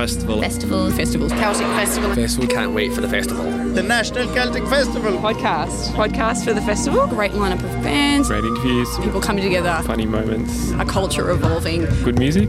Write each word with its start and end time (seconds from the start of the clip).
Festival. 0.00 0.40
Festival. 0.40 0.90
Festivals. 0.90 1.32
Celtic 1.32 1.66
Festival. 1.66 2.14
Festival. 2.14 2.48
Can't 2.48 2.72
wait 2.72 2.90
for 2.90 3.02
the 3.02 3.08
festival. 3.08 3.44
The 3.44 3.82
National 3.82 4.32
Celtic 4.32 4.64
Festival. 4.64 5.12
Podcast. 5.18 5.92
Podcast 5.92 6.42
for 6.42 6.54
the 6.54 6.62
festival. 6.62 7.06
Great 7.06 7.32
lineup 7.32 7.62
of 7.62 7.82
bands. 7.82 8.28
Great 8.28 8.42
interviews. 8.42 8.88
People 9.00 9.20
coming 9.20 9.44
together. 9.44 9.78
Funny 9.84 10.06
moments. 10.06 10.70
A 10.72 10.86
culture 10.86 11.30
evolving. 11.30 11.84
Good 12.02 12.18
music. 12.18 12.48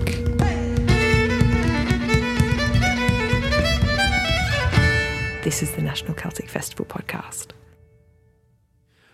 This 5.44 5.62
is 5.62 5.72
the 5.72 5.81
National 5.81 6.13
Celtic 6.13 6.48
Festival 6.48 6.86
podcast. 6.86 7.48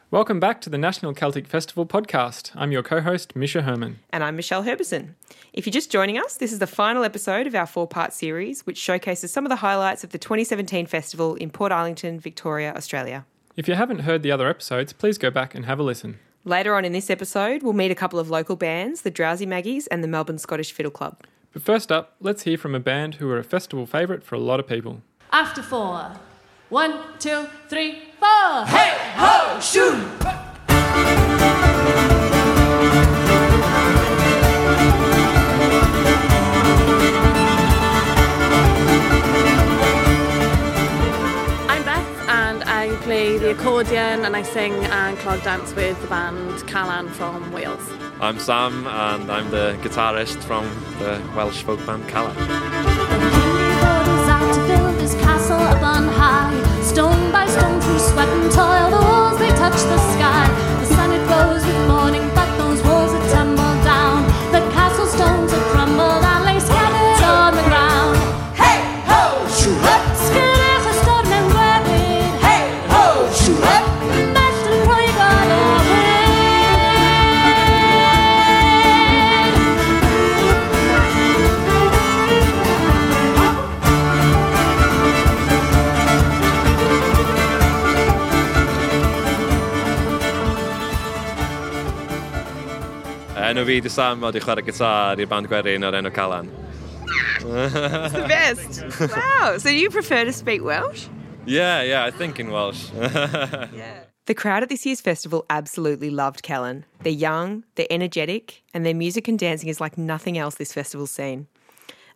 Welcome 0.10 0.40
back 0.40 0.62
to 0.62 0.70
the 0.70 0.78
National 0.78 1.14
Celtic 1.14 1.48
Festival 1.48 1.86
podcast. 1.86 2.52
I'm 2.56 2.72
your 2.72 2.82
co 2.82 3.02
host, 3.02 3.36
Misha 3.36 3.64
Herman. 3.64 4.00
And 4.10 4.24
I'm 4.24 4.38
Michelle 4.38 4.64
Herbison. 4.64 5.16
If 5.52 5.66
you're 5.66 5.74
just 5.74 5.92
joining 5.92 6.18
us, 6.18 6.38
this 6.38 6.54
is 6.54 6.60
the 6.60 6.66
final 6.66 7.04
episode 7.04 7.46
of 7.46 7.54
our 7.54 7.66
four 7.66 7.90
part 7.90 8.14
series, 8.14 8.66
which 8.66 8.78
showcases 8.78 9.34
some 9.34 9.46
of 9.46 9.50
the 9.50 9.58
highlights 9.58 10.06
of 10.06 10.12
the 10.12 10.18
2017 10.18 10.86
festival 10.86 11.36
in 11.36 11.52
Portarlington, 11.52 12.22
Victoria, 12.22 12.74
Australia. 12.74 13.26
If 13.58 13.68
you 13.68 13.74
haven't 13.74 14.00
heard 14.00 14.24
the 14.24 14.32
other 14.32 14.48
episodes, 14.48 14.94
please 14.94 15.18
go 15.18 15.30
back 15.30 15.54
and 15.54 15.66
have 15.66 15.78
a 15.78 15.84
listen. 15.84 16.20
Later 16.46 16.74
on 16.76 16.86
in 16.86 16.94
this 16.94 17.10
episode, 17.10 17.62
we'll 17.62 17.74
meet 17.74 17.92
a 17.92 17.96
couple 17.96 18.18
of 18.18 18.30
local 18.30 18.56
bands, 18.56 19.02
the 19.02 19.12
Drowsy 19.12 19.46
Maggies 19.46 19.88
and 19.88 20.02
the 20.02 20.08
Melbourne 20.08 20.38
Scottish 20.38 20.72
Fiddle 20.72 20.90
Club. 20.90 21.22
But 21.52 21.64
first 21.64 21.92
up, 21.92 22.16
let's 22.22 22.44
hear 22.44 22.58
from 22.58 22.76
a 22.76 22.80
band 22.80 23.16
who 23.16 23.30
are 23.30 23.40
a 23.40 23.44
festival 23.44 23.86
favourite 23.86 24.24
for 24.24 24.36
a 24.36 24.40
lot 24.40 24.62
of 24.62 24.68
people. 24.68 25.02
After 25.34 25.62
four. 25.62 26.14
One, 26.70 27.00
two, 27.18 27.48
three, 27.70 27.94
four. 28.20 28.66
Hey, 28.66 28.98
ho, 29.16 29.58
shoot! 29.62 29.96
I'm 41.70 41.84
Beth 41.86 42.28
and 42.28 42.66
I 42.66 42.94
play 43.04 43.38
the 43.38 43.52
accordion 43.52 44.26
and 44.26 44.36
I 44.36 44.42
sing 44.42 44.74
and 44.74 45.18
clog 45.20 45.42
dance 45.44 45.74
with 45.74 46.02
the 46.02 46.08
band 46.08 46.68
Calan 46.68 47.08
from 47.12 47.50
Wales. 47.54 47.90
I'm 48.20 48.40
Sam 48.40 48.86
and 48.88 49.32
I'm 49.32 49.50
the 49.52 49.78
guitarist 49.82 50.44
from 50.44 50.66
the 51.00 51.22
Welsh 51.34 51.64
folk 51.64 51.86
band 51.86 52.10
Calan. 52.10 53.17
Castle 55.48 55.66
up 55.66 55.82
on 55.82 56.08
high. 56.08 56.82
Stone 56.82 57.32
by 57.32 57.46
stone 57.48 57.80
through 57.80 58.00
sweat 58.00 58.28
and 58.28 58.52
toil, 58.52 58.90
the 58.92 59.06
walls 59.08 59.40
they 59.40 59.50
touch 59.52 59.80
the 59.92 59.98
sky. 60.14 60.48
The 60.82 60.86
sun 60.86 61.12
it 61.12 61.26
glows 61.28 61.66
with 61.66 61.88
morning, 61.88 62.27
fi 93.68 93.82
di 93.82 93.90
Sam, 93.90 94.24
a 94.24 94.32
di 94.32 94.40
chwarae 94.40 94.64
gitar 94.64 95.20
i'r 95.20 95.28
band 95.28 95.50
gwerin 95.52 95.84
o'r 95.84 95.96
enw 96.00 96.12
Calan. 96.16 96.48
The 97.42 98.24
best! 98.30 98.80
wow! 99.12 99.58
So 99.58 99.68
you 99.68 99.90
prefer 99.90 100.24
to 100.24 100.32
speak 100.32 100.64
Welsh? 100.64 101.08
Yeah, 101.46 101.82
yeah, 101.82 102.06
I 102.06 102.12
think 102.12 102.40
in 102.40 102.52
Welsh. 102.52 102.88
The 104.28 104.36
crowd 104.36 104.62
at 104.62 104.68
this 104.68 104.86
year's 104.86 105.00
festival 105.00 105.46
absolutely 105.50 106.10
loved 106.10 106.44
Calan. 106.44 106.84
They're 107.02 107.14
young, 107.14 107.64
they're 107.76 107.88
energetic, 107.90 108.62
and 108.74 108.86
their 108.86 108.94
music 108.94 109.30
and 109.30 109.40
dancing 109.40 109.70
is 109.70 109.80
like 109.80 109.98
nothing 109.98 110.38
else 110.38 110.56
this 110.56 110.74
festival's 110.74 111.12
seen. 111.12 111.48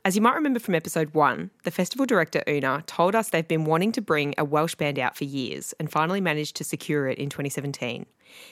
As 0.03 0.17
you 0.17 0.21
might 0.21 0.35
remember 0.35 0.59
from 0.59 0.75
episode 0.75 1.13
one, 1.13 1.51
the 1.63 1.71
festival 1.71 2.05
director 2.05 2.43
Una 2.49 2.83
told 2.85 3.15
us 3.15 3.29
they've 3.29 3.47
been 3.47 3.63
wanting 3.63 3.93
to 3.93 4.01
bring 4.01 4.33
a 4.37 4.43
Welsh 4.43 4.75
band 4.75 4.99
out 4.99 5.15
for 5.15 5.23
years 5.23 5.73
and 5.79 5.89
finally 5.89 6.19
managed 6.19 6.57
to 6.57 6.65
secure 6.65 7.07
it 7.07 7.17
in 7.17 7.29
2017. 7.29 8.05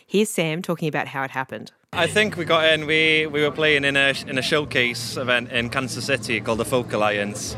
Here's 0.05 0.29
Sam 0.29 0.61
talking 0.61 0.87
about 0.87 1.07
how 1.07 1.23
it 1.23 1.31
happened. 1.31 1.71
I 1.91 2.05
think 2.05 2.37
we 2.37 2.45
got 2.45 2.65
in, 2.65 2.85
we, 2.85 3.25
we 3.25 3.41
were 3.41 3.51
playing 3.51 3.83
in 3.83 3.97
a, 3.97 4.13
in 4.27 4.37
a 4.37 4.41
showcase 4.43 5.17
event 5.17 5.51
in 5.51 5.69
Kansas 5.69 6.05
City 6.05 6.39
called 6.39 6.59
the 6.59 6.65
Folk 6.65 6.93
Alliance. 6.93 7.55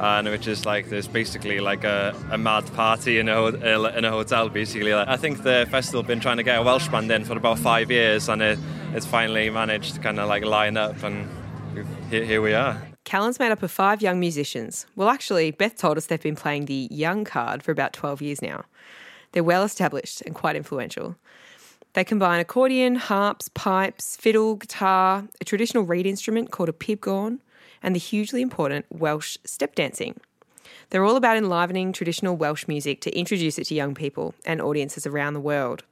And 0.00 0.28
which 0.28 0.48
is 0.48 0.66
like, 0.66 0.88
there's 0.90 1.06
basically 1.06 1.60
like 1.60 1.84
a, 1.84 2.14
a 2.30 2.38
mad 2.38 2.72
party 2.74 3.18
in 3.18 3.28
a, 3.28 3.46
in 3.46 4.04
a 4.04 4.10
hotel, 4.10 4.48
basically. 4.48 4.94
like, 4.94 5.08
I 5.08 5.16
think 5.16 5.44
the 5.44 5.66
festival 5.70 6.02
been 6.02 6.20
trying 6.20 6.38
to 6.38 6.42
get 6.42 6.58
a 6.58 6.62
Welsh 6.62 6.88
band 6.88 7.10
in 7.10 7.24
for 7.24 7.36
about 7.36 7.58
five 7.58 7.90
years 7.90 8.28
and 8.28 8.42
it, 8.42 8.58
it's 8.94 9.06
finally 9.06 9.48
managed 9.48 9.94
to 9.94 10.00
kind 10.00 10.18
of 10.18 10.28
like 10.28 10.44
line 10.44 10.76
up 10.76 11.02
and 11.04 11.28
here, 12.10 12.24
here 12.24 12.42
we 12.42 12.54
are. 12.54 12.82
Calan's 13.04 13.38
made 13.38 13.52
up 13.52 13.62
of 13.62 13.70
five 13.70 14.02
young 14.02 14.20
musicians. 14.20 14.86
Well, 14.96 15.08
actually, 15.08 15.50
Beth 15.50 15.76
told 15.76 15.96
us 15.96 16.06
they've 16.06 16.20
been 16.20 16.36
playing 16.36 16.66
the 16.66 16.88
young 16.90 17.24
card 17.24 17.62
for 17.62 17.72
about 17.72 17.92
12 17.92 18.20
years 18.20 18.42
now. 18.42 18.64
They're 19.32 19.44
well 19.44 19.62
established 19.62 20.20
and 20.22 20.34
quite 20.34 20.56
influential. 20.56 21.16
They 21.98 22.04
combine 22.04 22.38
accordion, 22.38 22.94
harps, 22.94 23.48
pipes, 23.54 24.14
fiddle, 24.14 24.54
guitar, 24.54 25.24
a 25.40 25.44
traditional 25.44 25.82
reed 25.82 26.06
instrument 26.06 26.52
called 26.52 26.68
a 26.68 26.72
pibgorn, 26.72 27.40
and 27.82 27.92
the 27.92 27.98
hugely 27.98 28.40
important 28.40 28.86
Welsh 28.88 29.36
step 29.44 29.74
dancing. 29.74 30.20
They're 30.90 31.04
all 31.04 31.16
about 31.16 31.36
enlivening 31.36 31.92
traditional 31.92 32.36
Welsh 32.36 32.68
music 32.68 33.00
to 33.00 33.18
introduce 33.18 33.58
it 33.58 33.64
to 33.64 33.74
young 33.74 33.96
people 33.96 34.36
and 34.46 34.60
audiences 34.60 35.08
around 35.08 35.34
the 35.34 35.40
world. 35.40 35.82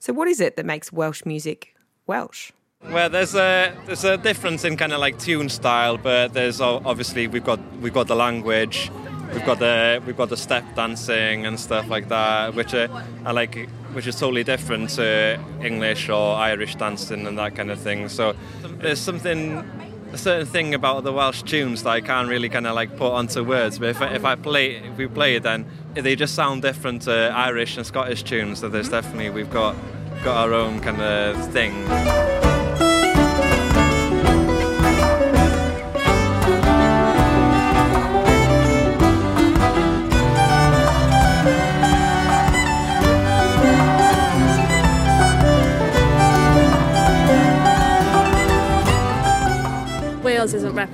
So, 0.00 0.14
what 0.14 0.28
is 0.28 0.40
it 0.40 0.56
that 0.56 0.64
makes 0.64 0.90
Welsh 0.90 1.26
music 1.26 1.74
Welsh? 2.06 2.50
Well, 2.82 3.10
there's 3.10 3.34
a 3.34 3.76
there's 3.84 4.04
a 4.04 4.16
difference 4.16 4.64
in 4.64 4.78
kind 4.78 4.94
of 4.94 5.00
like 5.00 5.18
tune 5.18 5.50
style, 5.50 5.98
but 5.98 6.32
there's 6.32 6.62
obviously 6.62 7.26
we've 7.26 7.44
got 7.44 7.60
we've 7.82 7.92
got 7.92 8.06
the 8.06 8.16
language, 8.16 8.90
we've 9.32 9.44
got 9.44 9.58
the 9.58 10.02
we've 10.06 10.16
got 10.16 10.28
the 10.28 10.36
step 10.36 10.64
dancing 10.74 11.46
and 11.46 11.58
stuff 11.58 11.88
like 11.88 12.08
that, 12.08 12.54
which 12.54 12.74
are, 12.74 12.88
are 13.24 13.32
like 13.32 13.68
which 13.92 14.06
is 14.06 14.18
totally 14.18 14.44
different 14.44 14.90
to 14.90 15.38
English 15.62 16.08
or 16.08 16.34
Irish 16.36 16.74
dancing 16.76 17.26
and 17.26 17.38
that 17.38 17.54
kind 17.54 17.70
of 17.70 17.78
thing. 17.78 18.08
So 18.08 18.34
there's 18.80 19.00
something 19.00 19.64
a 20.12 20.18
certain 20.18 20.46
thing 20.46 20.74
about 20.74 21.02
the 21.02 21.12
Welsh 21.12 21.42
tunes 21.42 21.82
that 21.82 21.90
I 21.90 22.00
can't 22.00 22.28
really 22.28 22.48
kind 22.48 22.66
of 22.66 22.74
like 22.74 22.96
put 22.96 23.12
onto 23.12 23.42
words. 23.42 23.78
But 23.78 23.88
if 23.90 24.00
if 24.00 24.24
I 24.24 24.36
play 24.36 24.76
if 24.76 24.96
we 24.96 25.06
play 25.06 25.36
it, 25.36 25.42
then 25.42 25.66
they 25.94 26.16
just 26.16 26.34
sound 26.34 26.62
different 26.62 27.02
to 27.02 27.32
Irish 27.34 27.76
and 27.76 27.86
Scottish 27.86 28.22
tunes. 28.22 28.60
So 28.60 28.68
there's 28.68 28.88
definitely 28.88 29.30
we've 29.30 29.50
got 29.50 29.76
got 30.22 30.36
our 30.36 30.54
own 30.54 30.80
kind 30.80 31.00
of 31.00 31.52
thing. 31.52 32.43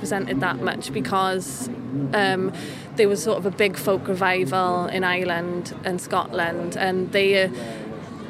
Represented 0.01 0.39
that 0.39 0.59
much 0.59 0.91
because 0.91 1.69
um, 2.13 2.51
there 2.95 3.07
was 3.07 3.21
sort 3.21 3.37
of 3.37 3.45
a 3.45 3.51
big 3.51 3.77
folk 3.77 4.07
revival 4.07 4.87
in 4.87 5.03
Ireland 5.03 5.75
and 5.83 6.01
Scotland, 6.01 6.75
and 6.75 7.11
they 7.11 7.43
uh, 7.43 7.49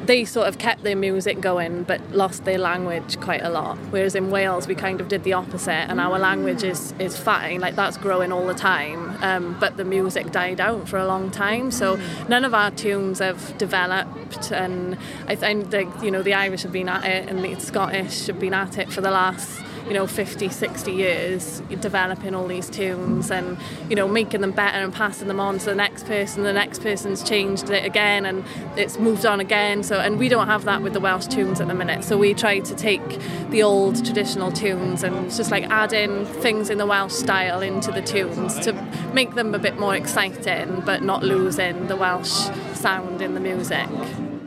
they 0.04 0.26
sort 0.26 0.48
of 0.48 0.58
kept 0.58 0.82
their 0.82 0.96
music 0.96 1.40
going 1.40 1.84
but 1.84 2.00
lost 2.10 2.44
their 2.44 2.58
language 2.58 3.18
quite 3.20 3.40
a 3.40 3.48
lot. 3.48 3.78
Whereas 3.90 4.14
in 4.14 4.30
Wales, 4.30 4.66
we 4.66 4.74
kind 4.74 5.00
of 5.00 5.08
did 5.08 5.24
the 5.24 5.32
opposite, 5.32 5.88
and 5.88 5.98
our 5.98 6.18
language 6.18 6.62
is 6.62 6.92
is 6.98 7.16
fine, 7.16 7.60
like 7.60 7.74
that's 7.74 7.96
growing 7.96 8.32
all 8.32 8.46
the 8.46 8.60
time, 8.74 9.16
um, 9.22 9.56
but 9.58 9.78
the 9.78 9.84
music 9.84 10.30
died 10.30 10.60
out 10.60 10.90
for 10.90 10.98
a 10.98 11.06
long 11.06 11.30
time. 11.30 11.70
So 11.70 11.98
none 12.28 12.44
of 12.44 12.52
our 12.52 12.70
tunes 12.70 13.20
have 13.20 13.56
developed, 13.56 14.52
and 14.52 14.98
I 15.26 15.36
think 15.36 16.02
you 16.02 16.10
know 16.10 16.22
the 16.22 16.34
Irish 16.34 16.64
have 16.64 16.72
been 16.72 16.90
at 16.90 17.06
it, 17.06 17.30
and 17.30 17.42
the 17.42 17.58
Scottish 17.60 18.26
have 18.26 18.38
been 18.38 18.52
at 18.52 18.76
it 18.76 18.92
for 18.92 19.00
the 19.00 19.10
last 19.10 19.62
you 19.86 19.94
know 19.94 20.06
50 20.06 20.48
60 20.48 20.92
years 20.92 21.60
developing 21.80 22.34
all 22.34 22.46
these 22.46 22.68
tunes 22.70 23.30
and 23.30 23.58
you 23.88 23.96
know 23.96 24.06
making 24.06 24.40
them 24.40 24.52
better 24.52 24.78
and 24.78 24.92
passing 24.92 25.28
them 25.28 25.40
on 25.40 25.58
to 25.58 25.64
the 25.66 25.74
next 25.74 26.06
person 26.06 26.42
the 26.42 26.52
next 26.52 26.82
person's 26.82 27.22
changed 27.22 27.70
it 27.70 27.84
again 27.84 28.26
and 28.26 28.44
it's 28.76 28.98
moved 28.98 29.26
on 29.26 29.40
again. 29.40 29.82
So 29.82 30.00
and 30.00 30.18
we 30.18 30.28
don't 30.28 30.46
have 30.46 30.64
that 30.64 30.82
with 30.82 30.92
the 30.92 31.00
Welsh 31.00 31.26
tunes 31.26 31.60
at 31.60 31.68
the 31.68 31.74
minute. 31.74 32.04
So 32.04 32.16
we 32.16 32.34
try 32.34 32.60
to 32.60 32.74
take 32.74 33.20
the 33.50 33.62
old 33.62 34.04
traditional 34.04 34.52
tunes 34.52 35.02
and 35.02 35.30
just 35.30 35.50
like 35.50 35.64
add 35.64 35.92
in 35.92 36.24
things 36.26 36.70
in 36.70 36.78
the 36.78 36.86
Welsh 36.86 37.12
style 37.12 37.60
into 37.60 37.90
the 37.90 38.02
tunes 38.02 38.58
to 38.60 38.72
make 39.12 39.34
them 39.34 39.54
a 39.54 39.58
bit 39.58 39.78
more 39.78 39.94
exciting 39.94 40.82
but 40.84 41.02
not 41.02 41.22
losing 41.22 41.86
the 41.88 41.96
Welsh 41.96 42.48
sound 42.74 43.22
in 43.22 43.34
the 43.34 43.40
music. 43.40 43.88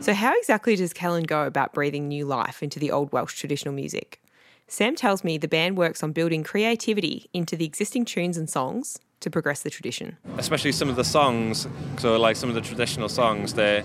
So, 0.00 0.12
how 0.12 0.36
exactly 0.38 0.76
does 0.76 0.92
Calan 0.92 1.24
go 1.24 1.46
about 1.46 1.72
breathing 1.72 2.08
new 2.08 2.26
life 2.26 2.62
into 2.62 2.78
the 2.78 2.90
old 2.90 3.12
Welsh 3.12 3.38
traditional 3.38 3.74
music? 3.74 4.20
Sam 4.68 4.96
tells 4.96 5.22
me 5.22 5.38
the 5.38 5.48
band 5.48 5.76
works 5.76 6.02
on 6.02 6.12
building 6.12 6.42
creativity 6.42 7.28
into 7.32 7.56
the 7.56 7.64
existing 7.64 8.04
tunes 8.04 8.36
and 8.36 8.50
songs 8.50 8.98
to 9.20 9.30
progress 9.30 9.62
the 9.62 9.70
tradition. 9.70 10.16
especially 10.38 10.72
some 10.72 10.88
of 10.88 10.96
the 10.96 11.04
songs. 11.04 11.68
So 11.98 12.18
like 12.18 12.36
some 12.36 12.48
of 12.48 12.54
the 12.54 12.60
traditional 12.60 13.08
songs, 13.08 13.54
they 13.54 13.84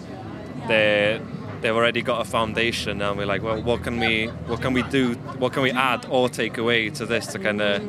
they 0.67 1.21
they've 1.61 1.75
already 1.75 2.01
got 2.01 2.21
a 2.21 2.25
foundation, 2.25 3.01
and 3.01 3.17
we're 3.17 3.27
like, 3.27 3.43
well, 3.43 3.61
what 3.61 3.83
can 3.83 3.99
we 3.99 4.27
what 4.47 4.61
can 4.61 4.73
we 4.73 4.81
do? 4.83 5.13
What 5.37 5.53
can 5.53 5.61
we 5.63 5.71
add 5.71 6.05
or 6.09 6.29
take 6.29 6.57
away 6.57 6.89
to 6.89 7.05
this 7.05 7.27
to 7.27 7.39
kind 7.39 7.61
of 7.61 7.81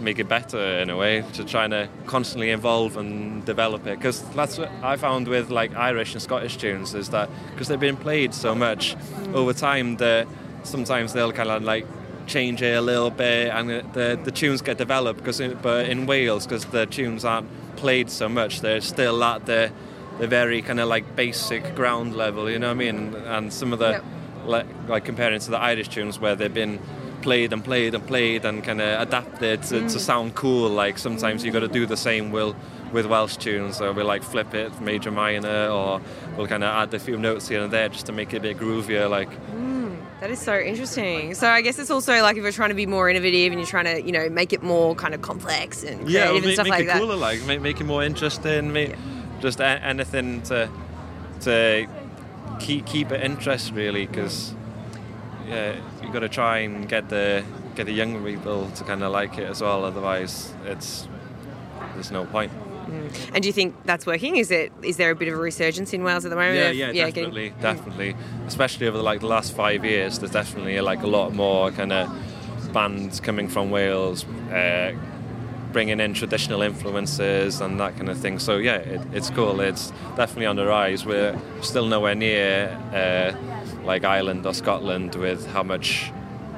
make 0.00 0.18
it 0.18 0.28
better 0.28 0.58
in 0.80 0.90
a 0.90 0.96
way? 0.96 1.24
To 1.34 1.44
trying 1.44 1.70
to 1.70 1.84
uh, 1.84 1.86
constantly 2.06 2.50
evolve 2.50 2.96
and 2.96 3.44
develop 3.44 3.86
it, 3.86 3.98
because 3.98 4.22
that's 4.30 4.58
what 4.58 4.70
I 4.82 4.96
found 4.96 5.28
with 5.28 5.50
like 5.50 5.74
Irish 5.76 6.12
and 6.12 6.20
Scottish 6.20 6.56
tunes 6.56 6.92
is 6.94 7.08
that 7.10 7.30
because 7.52 7.68
they've 7.68 7.80
been 7.80 7.96
played 7.96 8.34
so 8.34 8.54
much 8.54 8.96
over 9.32 9.52
time, 9.52 9.96
that 9.98 10.26
sometimes 10.64 11.12
they'll 11.12 11.32
kind 11.32 11.48
of 11.48 11.62
like 11.62 11.86
change 12.26 12.62
it 12.62 12.76
a 12.76 12.80
little 12.80 13.10
bit 13.10 13.50
and 13.50 13.68
the, 13.70 14.18
the, 14.22 14.30
tunes 14.30 14.62
get 14.62 14.78
developed 14.78 15.18
because 15.18 15.40
but 15.62 15.88
in 15.88 16.06
Wales 16.06 16.46
because 16.46 16.64
the 16.66 16.86
tunes 16.86 17.24
aren't 17.24 17.48
played 17.76 18.10
so 18.10 18.28
much 18.28 18.60
they're 18.60 18.80
still 18.80 19.22
at 19.24 19.46
the 19.46 19.70
the 20.18 20.26
very 20.26 20.62
kind 20.62 20.78
of 20.78 20.88
like 20.88 21.16
basic 21.16 21.74
ground 21.74 22.14
level 22.14 22.50
you 22.50 22.58
know 22.58 22.68
what 22.68 22.74
I 22.74 22.92
mean? 22.92 23.14
And 23.14 23.52
some 23.52 23.72
of 23.72 23.78
the 23.78 23.90
Yep. 23.92 24.04
like, 24.46 24.66
like 24.88 25.04
comparing 25.04 25.40
to 25.40 25.50
the 25.50 25.58
Irish 25.58 25.88
tunes 25.88 26.18
where 26.18 26.34
they've 26.34 26.52
been 26.52 26.78
played 27.22 27.52
and 27.52 27.64
played 27.64 27.94
and 27.94 28.04
played 28.06 28.44
and 28.44 28.64
kind 28.64 28.80
of 28.80 29.00
adapted 29.00 29.62
to, 29.62 29.80
to 29.80 29.84
mm. 29.84 29.98
sound 29.98 30.34
cool 30.34 30.68
like 30.68 30.98
sometimes 30.98 31.44
you 31.44 31.52
got 31.52 31.60
to 31.60 31.68
mm. 31.68 31.72
do 31.72 31.86
the 31.86 31.96
same 31.96 32.32
will 32.32 32.56
with 32.92 33.06
Welsh 33.06 33.36
tunes. 33.36 33.76
So 33.76 33.92
we 33.92 34.02
like 34.02 34.22
flip 34.22 34.54
it 34.54 34.80
major 34.80 35.10
minor 35.10 35.68
or 35.68 36.00
we'll 36.36 36.48
kind 36.48 36.64
of 36.64 36.70
add 36.70 36.92
a 36.94 36.98
few 36.98 37.16
notes 37.16 37.48
here 37.48 37.62
and 37.62 37.72
there 37.72 37.88
just 37.88 38.06
to 38.06 38.12
make 38.12 38.34
it 38.34 38.38
a 38.38 38.40
bit 38.40 38.58
groovier 38.58 39.08
like 39.08 39.30
mm. 39.52 39.71
That 40.22 40.30
is 40.30 40.38
so 40.38 40.56
interesting. 40.56 41.34
So 41.34 41.48
I 41.48 41.62
guess 41.62 41.80
it's 41.80 41.90
also 41.90 42.22
like 42.22 42.36
if 42.36 42.44
you're 42.44 42.52
trying 42.52 42.68
to 42.68 42.76
be 42.76 42.86
more 42.86 43.10
innovative 43.10 43.50
and 43.50 43.60
you're 43.60 43.66
trying 43.66 43.86
to, 43.86 44.00
you 44.00 44.12
know, 44.12 44.28
make 44.28 44.52
it 44.52 44.62
more 44.62 44.94
kind 44.94 45.14
of 45.14 45.20
complex 45.20 45.82
and 45.82 46.06
creative 46.06 46.10
yeah, 46.12 46.26
well, 46.26 46.36
and 46.36 46.44
make, 46.46 46.54
stuff 46.54 46.64
make 46.66 46.70
like 46.70 46.82
it 46.82 46.86
that. 46.86 47.00
cooler, 47.00 47.16
like 47.16 47.44
make, 47.44 47.60
make 47.60 47.80
it 47.80 47.84
more 47.84 48.04
interesting, 48.04 48.72
make 48.72 48.94
just 49.40 49.58
a- 49.58 49.82
anything 49.82 50.40
to 50.42 50.70
to 51.40 51.88
keep 52.60 52.86
keep 52.86 53.10
it 53.10 53.20
interest 53.20 53.72
really, 53.72 54.06
because 54.06 54.54
yeah, 55.48 55.74
you 56.00 56.12
got 56.12 56.20
to 56.20 56.28
try 56.28 56.58
and 56.58 56.88
get 56.88 57.08
the 57.08 57.42
get 57.74 57.86
the 57.86 57.92
younger 57.92 58.22
people 58.22 58.70
to 58.76 58.84
kind 58.84 59.02
of 59.02 59.10
like 59.10 59.38
it 59.38 59.48
as 59.50 59.60
well. 59.60 59.84
Otherwise, 59.84 60.54
it's 60.66 61.08
there's 61.94 62.12
no 62.12 62.26
point. 62.26 62.52
And 63.34 63.42
do 63.42 63.48
you 63.48 63.52
think 63.52 63.74
that's 63.84 64.06
working? 64.06 64.36
Is 64.36 64.50
it 64.50 64.72
is 64.82 64.96
there 64.96 65.10
a 65.10 65.14
bit 65.14 65.28
of 65.28 65.34
a 65.34 65.40
resurgence 65.40 65.92
in 65.92 66.02
Wales 66.04 66.24
at 66.24 66.30
the 66.30 66.36
moment? 66.36 66.56
Yeah, 66.76 66.88
of- 66.88 66.94
yeah, 66.94 67.10
getting- 67.10 67.24
definitely, 67.30 67.52
definitely. 67.60 68.16
Especially 68.46 68.86
over 68.88 68.98
like 68.98 69.20
the 69.20 69.26
last 69.26 69.54
five 69.54 69.84
years, 69.84 70.18
there's 70.18 70.32
definitely 70.32 70.80
like 70.80 71.02
a 71.02 71.06
lot 71.06 71.34
more 71.34 71.70
kind 71.70 71.92
of 71.92 72.08
bands 72.72 73.20
coming 73.20 73.48
from 73.48 73.70
Wales, 73.70 74.24
uh, 74.50 74.92
bringing 75.72 76.00
in 76.00 76.12
traditional 76.14 76.62
influences 76.62 77.60
and 77.60 77.80
that 77.80 77.96
kind 77.96 78.08
of 78.08 78.18
thing. 78.18 78.38
So 78.38 78.56
yeah, 78.58 78.76
it, 78.76 79.00
it's 79.12 79.30
cool. 79.30 79.60
It's 79.60 79.90
definitely 80.16 80.46
on 80.46 80.56
the 80.56 80.66
rise. 80.66 81.04
We're 81.06 81.38
still 81.62 81.86
nowhere 81.86 82.14
near 82.14 82.68
uh, 82.94 83.84
like 83.84 84.04
Ireland 84.04 84.44
or 84.46 84.54
Scotland 84.54 85.14
with 85.14 85.46
how 85.46 85.62
much 85.62 86.10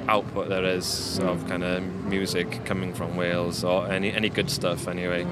output 0.06 0.48
there 0.50 0.64
is 0.64 1.18
of 1.20 1.46
kind 1.48 1.64
of 1.64 1.82
music 2.04 2.62
coming 2.66 2.92
from 2.92 3.16
Wales 3.16 3.64
or 3.64 3.88
any 3.90 4.12
any 4.12 4.28
good 4.28 4.50
stuff 4.50 4.86
anyway. 4.88 5.26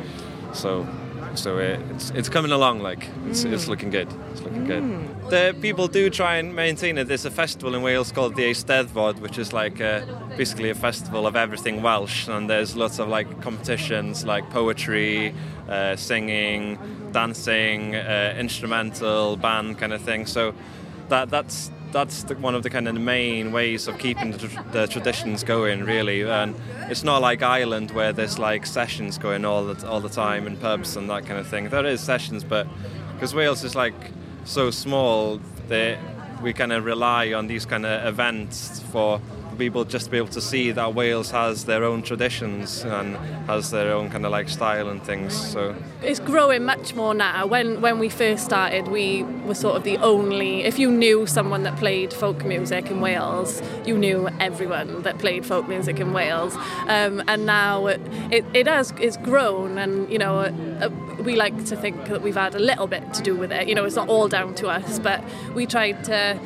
So 0.52 0.86
so 1.34 1.58
it, 1.58 1.80
it's 1.90 2.10
it's 2.10 2.28
coming 2.28 2.52
along 2.52 2.80
like 2.80 3.08
it's, 3.26 3.44
it's 3.44 3.68
looking 3.68 3.90
good. 3.90 4.08
It's 4.32 4.42
looking 4.42 4.64
good. 4.64 4.82
The 5.30 5.56
people 5.60 5.88
do 5.88 6.10
try 6.10 6.36
and 6.36 6.54
maintain 6.54 6.98
it. 6.98 7.08
There's 7.08 7.24
a 7.24 7.30
festival 7.30 7.74
in 7.74 7.82
Wales 7.82 8.12
called 8.12 8.36
the 8.36 8.44
Eisteddfod, 8.50 9.20
which 9.20 9.38
is 9.38 9.52
like 9.52 9.80
uh 9.80 10.02
basically 10.36 10.70
a 10.70 10.74
festival 10.74 11.26
of 11.26 11.36
everything 11.36 11.82
Welsh, 11.82 12.28
and 12.28 12.48
there's 12.50 12.76
lots 12.76 12.98
of 12.98 13.08
like 13.08 13.40
competitions 13.40 14.24
like 14.24 14.48
poetry, 14.50 15.34
uh, 15.68 15.96
singing, 15.96 16.78
dancing, 17.12 17.94
uh, 17.94 18.34
instrumental, 18.38 19.36
band 19.36 19.78
kind 19.78 19.92
of 19.92 20.02
thing. 20.02 20.26
So 20.26 20.54
that 21.08 21.30
that's 21.30 21.70
that's 21.92 22.24
the, 22.24 22.34
one 22.36 22.54
of 22.54 22.62
the 22.62 22.70
kind 22.70 22.88
of 22.88 22.94
the 22.94 23.00
main 23.00 23.52
ways 23.52 23.86
of 23.86 23.98
keeping 23.98 24.32
the, 24.32 24.64
the 24.72 24.86
traditions 24.86 25.44
going, 25.44 25.84
really. 25.84 26.22
And 26.22 26.54
it's 26.88 27.04
not 27.04 27.20
like 27.20 27.42
Ireland 27.42 27.90
where 27.90 28.12
there's 28.12 28.38
like 28.38 28.64
sessions 28.64 29.18
going 29.18 29.44
all 29.44 29.66
the 29.66 29.86
all 29.86 30.00
the 30.00 30.08
time 30.08 30.46
in 30.46 30.56
pubs 30.56 30.96
and 30.96 31.08
that 31.10 31.26
kind 31.26 31.38
of 31.38 31.46
thing. 31.46 31.68
There 31.68 31.86
is 31.86 32.00
sessions, 32.00 32.44
but 32.44 32.66
because 33.14 33.34
Wales 33.34 33.62
is 33.62 33.74
like 33.74 33.94
so 34.44 34.70
small, 34.70 35.40
that 35.68 35.98
we 36.42 36.52
kind 36.52 36.72
of 36.72 36.84
rely 36.84 37.32
on 37.32 37.46
these 37.46 37.64
kind 37.64 37.86
of 37.86 38.06
events 38.06 38.80
for 38.90 39.20
people 39.58 39.84
just 39.84 40.06
to 40.06 40.10
be 40.10 40.16
able 40.16 40.28
to 40.28 40.40
see 40.40 40.72
that 40.72 40.94
Wales 40.94 41.30
has 41.30 41.64
their 41.64 41.84
own 41.84 42.02
traditions 42.02 42.82
and 42.84 43.16
has 43.46 43.70
their 43.70 43.92
own 43.92 44.10
kind 44.10 44.24
of 44.24 44.32
like 44.32 44.48
style 44.48 44.88
and 44.88 45.02
things. 45.02 45.34
So 45.34 45.74
It's 46.02 46.20
growing 46.20 46.64
much 46.64 46.94
more 46.94 47.14
now. 47.14 47.46
When 47.46 47.80
when 47.80 47.98
we 47.98 48.08
first 48.08 48.44
started, 48.44 48.88
we 48.88 49.22
were 49.46 49.54
sort 49.54 49.76
of 49.76 49.84
the 49.84 49.98
only. 49.98 50.64
If 50.64 50.78
you 50.78 50.90
knew 50.90 51.26
someone 51.26 51.62
that 51.64 51.76
played 51.76 52.12
folk 52.12 52.44
music 52.44 52.90
in 52.90 53.00
Wales, 53.00 53.62
you 53.84 53.96
knew 53.98 54.28
everyone 54.40 55.02
that 55.02 55.18
played 55.18 55.44
folk 55.46 55.68
music 55.68 56.00
in 56.00 56.12
Wales. 56.12 56.54
Um, 56.88 57.22
and 57.28 57.46
now 57.46 57.86
it, 57.86 58.00
it, 58.30 58.44
it 58.54 58.66
has 58.66 58.92
it's 59.00 59.16
grown, 59.16 59.78
and 59.78 60.10
you 60.10 60.18
know 60.18 60.38
uh, 60.38 60.88
we 61.22 61.36
like 61.36 61.64
to 61.66 61.76
think 61.76 62.06
that 62.06 62.22
we've 62.22 62.34
had 62.34 62.54
a 62.54 62.58
little 62.58 62.86
bit 62.86 63.14
to 63.14 63.22
do 63.22 63.36
with 63.36 63.52
it. 63.52 63.68
You 63.68 63.74
know, 63.74 63.84
it's 63.84 63.96
not 63.96 64.08
all 64.08 64.28
down 64.28 64.54
to 64.56 64.68
us, 64.68 64.98
but 64.98 65.22
we 65.54 65.66
tried 65.66 66.04
to 66.04 66.38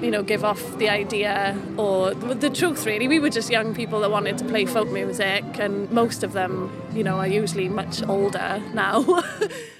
you 0.00 0.10
know, 0.10 0.22
give 0.22 0.44
off 0.44 0.78
the 0.78 0.88
idea 0.88 1.56
or 1.76 2.14
the 2.14 2.50
truth 2.50 2.86
really. 2.86 3.08
We 3.08 3.18
were 3.18 3.30
just 3.30 3.50
young 3.50 3.74
people 3.74 4.00
that 4.00 4.10
wanted 4.10 4.38
to 4.38 4.44
play 4.44 4.64
folk 4.66 4.88
music 4.90 5.44
and 5.58 5.90
most 5.90 6.22
of 6.22 6.32
them, 6.32 6.70
you 6.94 7.02
know, 7.02 7.16
are 7.16 7.26
usually 7.26 7.68
much 7.68 8.02
older 8.08 8.62
now. 8.74 9.04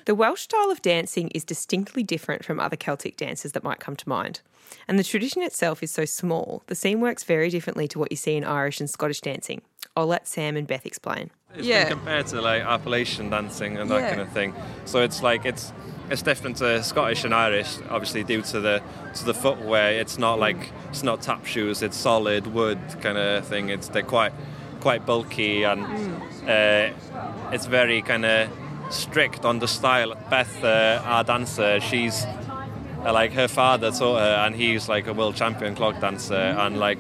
The 0.05 0.15
Welsh 0.15 0.41
style 0.41 0.71
of 0.71 0.81
dancing 0.81 1.29
is 1.35 1.45
distinctly 1.45 2.03
different 2.03 2.43
from 2.43 2.59
other 2.59 2.77
Celtic 2.77 3.19
dances 3.19 3.53
that 3.53 3.63
might 3.63 3.79
come 3.79 3.95
to 3.95 4.09
mind. 4.09 4.41
And 4.89 4.99
the 4.99 5.05
tradition 5.05 5.43
itself 5.43 5.83
is 5.83 5.91
so 5.91 6.07
small, 6.07 6.63
the 6.67 6.75
scene 6.75 7.03
works 7.03 7.25
very 7.25 7.51
differently 7.51 7.87
to 7.89 7.99
what 7.99 8.11
you 8.11 8.17
see 8.17 8.35
in 8.35 8.43
Irish 8.43 8.81
and 8.81 8.89
Scottish 8.89 9.21
dancing. 9.21 9.61
I'll 9.95 10.07
let 10.07 10.27
Sam 10.27 10.57
and 10.57 10.67
Beth 10.67 10.87
explain. 10.87 11.31
It's 11.55 11.67
Yeah. 11.67 11.85
been 11.85 11.99
compared 11.99 12.27
to 12.29 12.41
like 12.41 12.63
Appalachian 12.63 13.29
dancing 13.29 13.77
and 13.77 13.91
that 13.91 14.01
Yeah. 14.01 14.09
kind 14.09 14.21
of 14.23 14.31
thing. 14.33 14.55
So 14.87 15.03
it's 15.03 15.23
like 15.23 15.45
it's 15.45 15.75
it's 16.11 16.23
different 16.23 16.57
to 16.59 16.83
Scottish 16.83 17.25
and 17.25 17.35
Irish, 17.35 17.79
obviously 17.91 18.25
due 18.25 18.43
to 18.43 18.61
the 18.61 18.83
to 19.15 19.25
the 19.25 19.35
footwear. 19.35 19.93
It's 19.93 20.19
not 20.19 20.39
like 20.39 20.71
it's 20.91 21.03
not 21.03 21.23
tap 21.23 21.45
shoes. 21.45 21.83
It's 21.83 21.97
solid 21.97 22.47
wood 22.47 22.79
kind 23.03 23.19
of 23.19 23.47
thing. 23.47 23.69
It's 23.69 23.89
they're 23.89 24.03
quite 24.03 24.33
quite 24.81 25.05
bulky 25.05 25.65
and 25.65 25.83
uh, 26.49 26.93
it's 27.53 27.67
very 27.67 28.01
kind 28.01 28.25
of 28.25 28.49
strict 28.91 29.45
on 29.45 29.59
the 29.59 29.69
style. 29.69 30.15
Beth, 30.31 30.65
uh, 30.65 31.03
our 31.05 31.25
dancer, 31.25 31.81
she's 31.81 32.25
uh, 33.05 33.13
like 33.13 33.33
her 33.33 33.49
father 33.49 33.91
taught 33.91 34.21
her, 34.21 34.45
and 34.47 34.55
he's 34.55 34.89
like 34.89 35.07
a 35.07 35.13
world 35.13 35.37
champion 35.37 35.75
clog 35.75 36.01
dancer, 36.01 36.35
and 36.35 36.79
like 36.79 36.99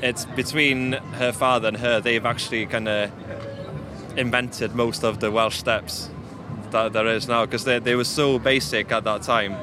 it's 0.00 0.24
between 0.24 0.92
her 0.92 1.32
father 1.32 1.68
and 1.68 1.76
her. 1.76 2.00
They've 2.00 2.24
actually 2.24 2.66
kind 2.66 2.88
of 2.88 3.10
invented 4.16 4.74
most 4.74 5.04
of 5.04 5.20
the 5.20 5.30
Welsh 5.30 5.56
steps 5.56 6.08
that 6.72 6.92
there 6.92 7.06
is 7.06 7.28
now 7.28 7.46
because 7.46 7.64
they, 7.64 7.78
they 7.78 7.94
were 7.94 8.04
so 8.04 8.38
basic 8.38 8.92
at 8.92 9.04
that 9.04 9.22
time, 9.22 9.56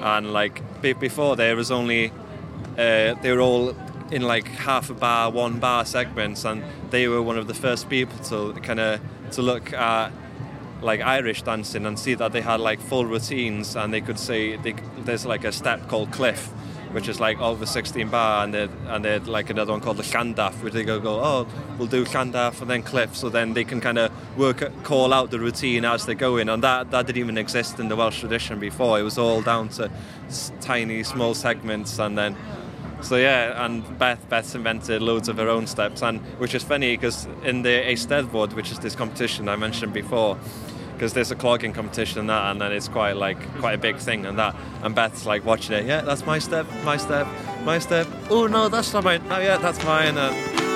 and 0.00 0.32
like 0.32 0.62
be, 0.82 0.92
before 0.92 1.36
there 1.36 1.56
was 1.56 1.70
only 1.70 2.12
uh, 2.76 3.14
they 3.22 3.32
were 3.32 3.40
all 3.40 3.74
in 4.10 4.22
like 4.22 4.46
half 4.46 4.90
a 4.90 4.94
bar, 4.94 5.30
one 5.30 5.58
bar 5.58 5.84
segments, 5.84 6.44
and 6.44 6.62
they 6.90 7.08
were 7.08 7.22
one 7.22 7.38
of 7.38 7.46
the 7.46 7.54
first 7.54 7.88
people 7.88 8.18
to 8.24 8.52
kind 8.60 8.80
of 8.80 9.00
to 9.32 9.42
look 9.42 9.72
at 9.72 10.12
like 10.80 11.00
Irish 11.00 11.42
dancing 11.42 11.86
and 11.86 11.98
see 11.98 12.14
that 12.14 12.32
they 12.32 12.40
had 12.40 12.60
like 12.60 12.80
full 12.80 13.04
routines, 13.04 13.76
and 13.76 13.92
they 13.92 14.00
could 14.00 14.18
say 14.18 14.56
they, 14.56 14.74
there's 14.98 15.26
like 15.26 15.44
a 15.44 15.52
step 15.52 15.88
called 15.88 16.12
cliff. 16.12 16.50
Which 16.92 17.06
is 17.06 17.20
like 17.20 17.38
over 17.38 17.66
16 17.66 18.08
bar, 18.08 18.44
and 18.44 18.54
they 18.54 18.68
and 18.86 19.04
they 19.04 19.18
like 19.18 19.50
another 19.50 19.72
one 19.72 19.80
called 19.80 19.98
the 19.98 20.02
Llandaf, 20.02 20.62
which 20.62 20.72
they 20.72 20.84
go 20.84 20.98
go 20.98 21.20
oh 21.22 21.46
we'll 21.76 21.86
do 21.86 22.04
Llandaf 22.04 22.62
and 22.62 22.70
then 22.70 22.82
cliff, 22.82 23.14
so 23.14 23.28
then 23.28 23.52
they 23.52 23.64
can 23.64 23.80
kind 23.80 23.98
of 23.98 24.10
work 24.38 24.72
call 24.84 25.12
out 25.12 25.30
the 25.30 25.38
routine 25.38 25.84
as 25.84 26.06
they 26.06 26.14
go 26.14 26.38
in, 26.38 26.48
and 26.48 26.62
that 26.62 26.90
that 26.90 27.06
didn't 27.06 27.18
even 27.18 27.36
exist 27.36 27.78
in 27.78 27.88
the 27.88 27.96
Welsh 27.96 28.20
tradition 28.20 28.58
before. 28.58 28.98
It 28.98 29.02
was 29.02 29.18
all 29.18 29.42
down 29.42 29.68
to 29.70 29.90
tiny 30.60 31.02
small 31.02 31.34
segments, 31.34 31.98
and 31.98 32.16
then 32.16 32.36
so 33.00 33.16
yeah, 33.16 33.64
and 33.64 33.98
Beth 33.98 34.28
Beth's 34.28 34.54
invented 34.54 35.02
loads 35.02 35.28
of 35.28 35.36
her 35.36 35.48
own 35.48 35.66
steps, 35.66 36.02
and 36.02 36.20
which 36.38 36.54
is 36.54 36.64
funny 36.64 36.96
because 36.96 37.28
in 37.44 37.62
the 37.62 37.68
Eisteddfod, 37.68 38.54
which 38.54 38.72
is 38.72 38.78
this 38.78 38.96
competition 38.96 39.48
I 39.48 39.56
mentioned 39.56 39.92
before, 39.92 40.38
because 40.98 41.12
there's 41.12 41.30
a 41.30 41.36
clogging 41.36 41.72
competition 41.72 42.18
and 42.18 42.28
that, 42.28 42.50
and 42.50 42.60
then 42.60 42.72
it's 42.72 42.88
quite 42.88 43.16
like 43.16 43.38
quite 43.60 43.74
a 43.74 43.78
big 43.78 43.98
thing 43.98 44.26
and 44.26 44.36
that, 44.36 44.56
and 44.82 44.96
Beth's 44.96 45.24
like 45.26 45.44
watching 45.44 45.76
it. 45.76 45.86
Yeah, 45.86 46.00
that's 46.00 46.26
my 46.26 46.40
step, 46.40 46.66
my 46.84 46.96
step, 46.96 47.28
my 47.62 47.78
step. 47.78 48.08
Oh 48.28 48.48
no, 48.48 48.68
that's 48.68 48.92
not 48.92 49.04
mine. 49.04 49.22
Oh 49.30 49.38
yeah, 49.38 49.58
that's 49.58 49.82
mine. 49.84 50.67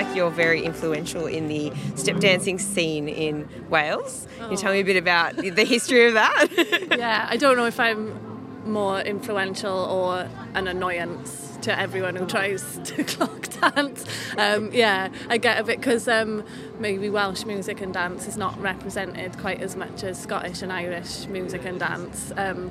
Like 0.00 0.16
you're 0.16 0.30
very 0.30 0.64
influential 0.64 1.26
in 1.26 1.48
the 1.48 1.72
step 1.94 2.20
dancing 2.20 2.58
scene 2.58 3.06
in 3.06 3.46
Wales. 3.68 4.26
Can 4.38 4.52
you 4.52 4.56
tell 4.56 4.72
me 4.72 4.80
a 4.80 4.82
bit 4.82 4.96
about 4.96 5.36
the 5.36 5.64
history 5.64 6.06
of 6.06 6.14
that? 6.14 6.46
yeah, 6.98 7.26
I 7.28 7.36
don't 7.36 7.58
know 7.58 7.66
if 7.66 7.78
I'm 7.78 8.18
more 8.64 9.00
influential 9.00 9.76
or 9.76 10.26
an 10.54 10.68
annoyance 10.68 11.58
to 11.60 11.78
everyone 11.78 12.16
who 12.16 12.24
tries 12.26 12.78
to 12.84 13.04
clog 13.04 13.46
dance. 13.60 14.06
Um, 14.38 14.72
yeah, 14.72 15.10
I 15.28 15.36
get 15.36 15.60
a 15.60 15.64
bit 15.64 15.80
because 15.80 16.08
um, 16.08 16.44
maybe 16.78 17.10
Welsh 17.10 17.44
music 17.44 17.82
and 17.82 17.92
dance 17.92 18.26
is 18.26 18.38
not 18.38 18.58
represented 18.58 19.36
quite 19.36 19.60
as 19.60 19.76
much 19.76 20.02
as 20.02 20.18
Scottish 20.18 20.62
and 20.62 20.72
Irish 20.72 21.26
music 21.26 21.66
and 21.66 21.78
dance. 21.78 22.32
Um, 22.38 22.70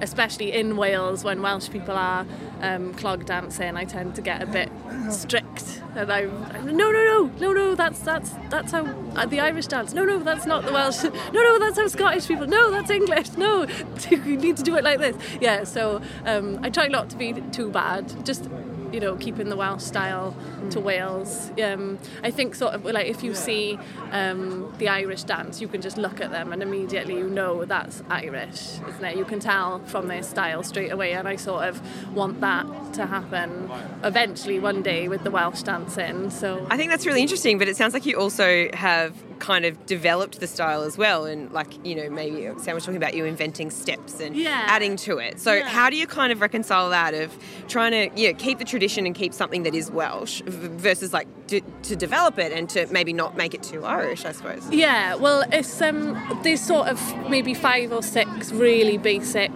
especially 0.00 0.52
in 0.52 0.76
Wales 0.76 1.24
when 1.24 1.42
Welsh 1.42 1.70
people 1.70 1.94
are 1.94 2.26
um, 2.60 2.94
clog 2.94 3.26
dancing, 3.26 3.76
I 3.76 3.84
tend 3.84 4.14
to 4.16 4.22
get 4.22 4.42
a 4.42 4.46
bit 4.46 4.70
strict, 5.10 5.82
and 5.94 6.12
I'm, 6.12 6.66
no, 6.66 6.90
no, 6.90 7.04
no, 7.04 7.30
no, 7.40 7.52
no. 7.52 7.74
That's 7.74 8.00
that's 8.00 8.30
that's 8.48 8.72
how 8.72 8.86
uh, 9.16 9.26
the 9.26 9.40
Irish 9.40 9.66
dance. 9.66 9.92
No, 9.94 10.04
no, 10.04 10.18
that's 10.18 10.46
not 10.46 10.64
the 10.64 10.72
Welsh. 10.72 11.02
No, 11.32 11.42
no, 11.42 11.58
that's 11.58 11.78
how 11.78 11.86
Scottish 11.86 12.26
people. 12.28 12.46
No, 12.46 12.70
that's 12.70 12.90
English. 12.90 13.32
No, 13.36 13.66
you 14.10 14.36
need 14.36 14.56
to 14.56 14.62
do 14.62 14.76
it 14.76 14.84
like 14.84 14.98
this. 14.98 15.16
Yeah. 15.40 15.64
So 15.64 16.00
um, 16.24 16.58
I 16.62 16.70
try 16.70 16.88
not 16.88 17.10
to 17.10 17.16
be 17.16 17.32
too 17.32 17.70
bad. 17.70 18.24
Just 18.24 18.48
you 18.92 19.00
know, 19.00 19.16
keeping 19.16 19.48
the 19.48 19.56
Welsh 19.56 19.82
style 19.82 20.34
to 20.70 20.80
Wales. 20.80 21.50
Um, 21.62 21.98
I 22.22 22.30
think 22.30 22.54
sort 22.54 22.74
of 22.74 22.84
like 22.84 23.06
if 23.06 23.22
you 23.22 23.34
see 23.34 23.78
um, 24.12 24.72
the 24.78 24.88
Irish 24.88 25.24
dance, 25.24 25.60
you 25.60 25.68
can 25.68 25.80
just 25.80 25.96
look 25.96 26.20
at 26.20 26.30
them 26.30 26.52
and 26.52 26.62
immediately 26.62 27.16
you 27.16 27.28
know 27.28 27.64
that's 27.64 28.02
Irish, 28.08 28.78
isn't 28.88 29.04
it? 29.04 29.16
You 29.16 29.24
can 29.24 29.40
tell 29.40 29.80
from 29.86 30.08
their 30.08 30.22
style 30.22 30.62
straight 30.62 30.92
away, 30.92 31.12
and 31.12 31.28
I 31.28 31.36
sort 31.36 31.64
of 31.64 32.14
want 32.14 32.40
that 32.40 32.66
to 32.94 33.06
happen 33.06 33.70
eventually 34.02 34.58
one 34.58 34.82
day 34.82 35.08
with 35.08 35.24
the 35.24 35.30
Welsh 35.30 35.62
dancing. 35.62 36.30
So 36.30 36.66
I 36.70 36.76
think 36.76 36.90
that's 36.90 37.06
really 37.06 37.22
interesting, 37.22 37.58
but 37.58 37.68
it 37.68 37.76
sounds 37.76 37.94
like 37.94 38.06
you 38.06 38.16
also 38.16 38.68
have 38.72 39.14
kind 39.40 39.64
of 39.64 39.86
developed 39.86 40.38
the 40.40 40.46
style 40.46 40.82
as 40.82 40.96
well 40.98 41.24
and 41.24 41.50
like 41.52 41.84
you 41.84 41.94
know 41.94 42.08
maybe 42.10 42.48
Sam 42.58 42.74
was 42.74 42.84
talking 42.84 42.96
about 42.98 43.14
you 43.14 43.24
inventing 43.24 43.70
steps 43.70 44.20
and 44.20 44.36
Yeah. 44.36 44.64
adding 44.68 44.96
to 44.98 45.18
it 45.18 45.40
so 45.40 45.54
Yeah. 45.54 45.68
how 45.68 45.90
do 45.90 45.96
you 45.96 46.06
kind 46.06 46.30
of 46.30 46.40
reconcile 46.40 46.90
that 46.90 47.14
of 47.14 47.36
trying 47.66 47.92
to 47.92 48.20
yeah 48.20 48.32
keep 48.32 48.58
the 48.58 48.64
tradition 48.64 49.06
and 49.06 49.14
keep 49.14 49.32
something 49.34 49.62
that 49.64 49.74
is 49.74 49.90
Welsh 49.90 50.42
versus 50.46 51.12
like 51.12 51.26
to, 51.48 51.60
to 51.84 51.96
develop 51.96 52.38
it 52.38 52.52
and 52.52 52.68
to 52.70 52.86
maybe 52.92 53.12
not 53.12 53.36
make 53.36 53.54
it 53.54 53.62
too 53.62 53.84
Irish 53.84 54.24
I 54.24 54.32
suppose 54.32 54.62
Yeah, 54.70 55.14
well, 55.16 55.42
it's 55.50 55.80
um, 55.82 56.16
there's 56.44 56.60
sort 56.60 56.88
of 56.88 56.98
maybe 57.28 57.54
five 57.54 57.92
or 57.92 58.02
six 58.02 58.52
really 58.52 58.98
basic, 58.98 59.50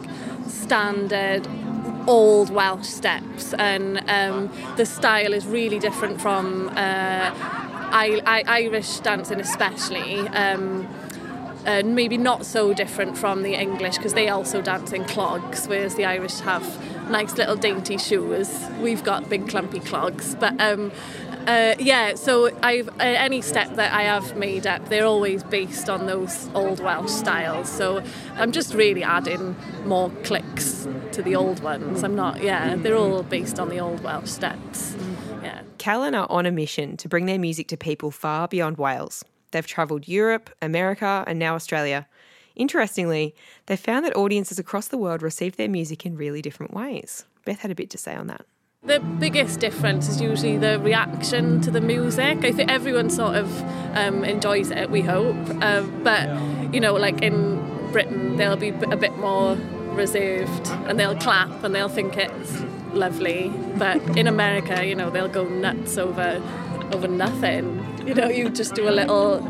standard, 0.48 1.46
old 2.06 2.50
Welsh 2.50 2.86
steps, 2.86 3.54
and 3.54 3.98
um, 4.08 4.50
the 4.76 4.86
style 4.86 5.32
is 5.32 5.46
really 5.46 5.78
different 5.78 6.20
from 6.20 6.68
uh, 6.76 7.30
I, 7.94 8.20
I, 8.26 8.42
Irish 8.60 8.98
dancing, 8.98 9.40
especially. 9.40 10.18
Um, 10.28 10.88
and 11.64 11.94
maybe 11.94 12.18
not 12.18 12.44
so 12.44 12.74
different 12.74 13.16
from 13.16 13.42
the 13.42 13.54
English 13.54 13.96
because 13.96 14.12
they 14.12 14.28
also 14.28 14.60
dance 14.60 14.92
in 14.92 15.04
clogs, 15.04 15.66
whereas 15.66 15.94
the 15.94 16.04
Irish 16.04 16.40
have 16.40 17.10
nice 17.10 17.36
little 17.38 17.56
dainty 17.56 17.96
shoes. 17.96 18.50
We've 18.82 19.02
got 19.02 19.30
big 19.30 19.48
clumpy 19.48 19.80
clogs, 19.80 20.34
but 20.34 20.60
um, 20.60 20.92
uh, 21.46 21.74
yeah. 21.78 22.16
So 22.16 22.48
uh, 22.48 22.82
any 22.98 23.40
step 23.40 23.76
that 23.76 23.92
I 23.94 24.02
have 24.02 24.36
made 24.36 24.66
up, 24.66 24.88
they're 24.88 25.06
always 25.06 25.42
based 25.42 25.88
on 25.88 26.06
those 26.06 26.48
old 26.54 26.80
Welsh 26.80 27.10
styles. 27.10 27.70
So 27.70 28.02
I'm 28.34 28.52
just 28.52 28.74
really 28.74 29.02
adding 29.02 29.56
more 29.86 30.10
clicks 30.22 30.86
to 31.12 31.22
the 31.22 31.36
old 31.36 31.62
ones. 31.62 32.02
I'm 32.02 32.14
not. 32.14 32.42
Yeah, 32.42 32.76
they're 32.76 32.96
all 32.96 33.22
based 33.22 33.58
on 33.58 33.68
the 33.68 33.78
old 33.78 34.02
Welsh 34.02 34.28
steps. 34.28 34.93
Calan 35.84 36.14
are 36.14 36.26
on 36.30 36.46
a 36.46 36.50
mission 36.50 36.96
to 36.96 37.10
bring 37.10 37.26
their 37.26 37.38
music 37.38 37.68
to 37.68 37.76
people 37.76 38.10
far 38.10 38.48
beyond 38.48 38.78
Wales. 38.78 39.22
They've 39.50 39.66
travelled 39.66 40.08
Europe, 40.08 40.48
America, 40.62 41.22
and 41.26 41.38
now 41.38 41.56
Australia. 41.56 42.06
Interestingly, 42.56 43.34
they 43.66 43.76
found 43.76 44.06
that 44.06 44.16
audiences 44.16 44.58
across 44.58 44.88
the 44.88 44.96
world 44.96 45.20
received 45.20 45.58
their 45.58 45.68
music 45.68 46.06
in 46.06 46.16
really 46.16 46.40
different 46.40 46.72
ways. 46.72 47.26
Beth 47.44 47.60
had 47.60 47.70
a 47.70 47.74
bit 47.74 47.90
to 47.90 47.98
say 47.98 48.14
on 48.14 48.28
that. 48.28 48.46
The 48.82 48.98
biggest 48.98 49.60
difference 49.60 50.08
is 50.08 50.22
usually 50.22 50.56
the 50.56 50.80
reaction 50.80 51.60
to 51.60 51.70
the 51.70 51.82
music. 51.82 52.46
I 52.46 52.52
think 52.52 52.72
everyone 52.72 53.10
sort 53.10 53.36
of 53.36 53.62
um, 53.94 54.24
enjoys 54.24 54.70
it, 54.70 54.88
we 54.88 55.02
hope. 55.02 55.36
Um, 55.62 56.02
but, 56.02 56.30
you 56.72 56.80
know, 56.80 56.94
like 56.94 57.20
in 57.20 57.92
Britain, 57.92 58.38
they'll 58.38 58.56
be 58.56 58.70
a 58.70 58.96
bit 58.96 59.14
more 59.18 59.54
reserved 59.92 60.66
and 60.88 60.98
they'll 60.98 61.16
clap 61.16 61.62
and 61.62 61.74
they'll 61.74 61.90
think 61.90 62.16
it's 62.16 62.64
lovely. 62.94 63.50
But 63.76 63.98
in 64.16 64.26
America, 64.26 64.84
you 64.84 64.94
know, 64.94 65.10
they'll 65.10 65.28
go 65.28 65.44
nuts 65.48 65.98
over 65.98 66.42
over 66.92 67.08
nothing. 67.08 67.84
You 68.06 68.14
know, 68.14 68.28
you 68.28 68.50
just 68.50 68.74
do 68.74 68.88
a 68.88 68.90
little. 68.92 69.42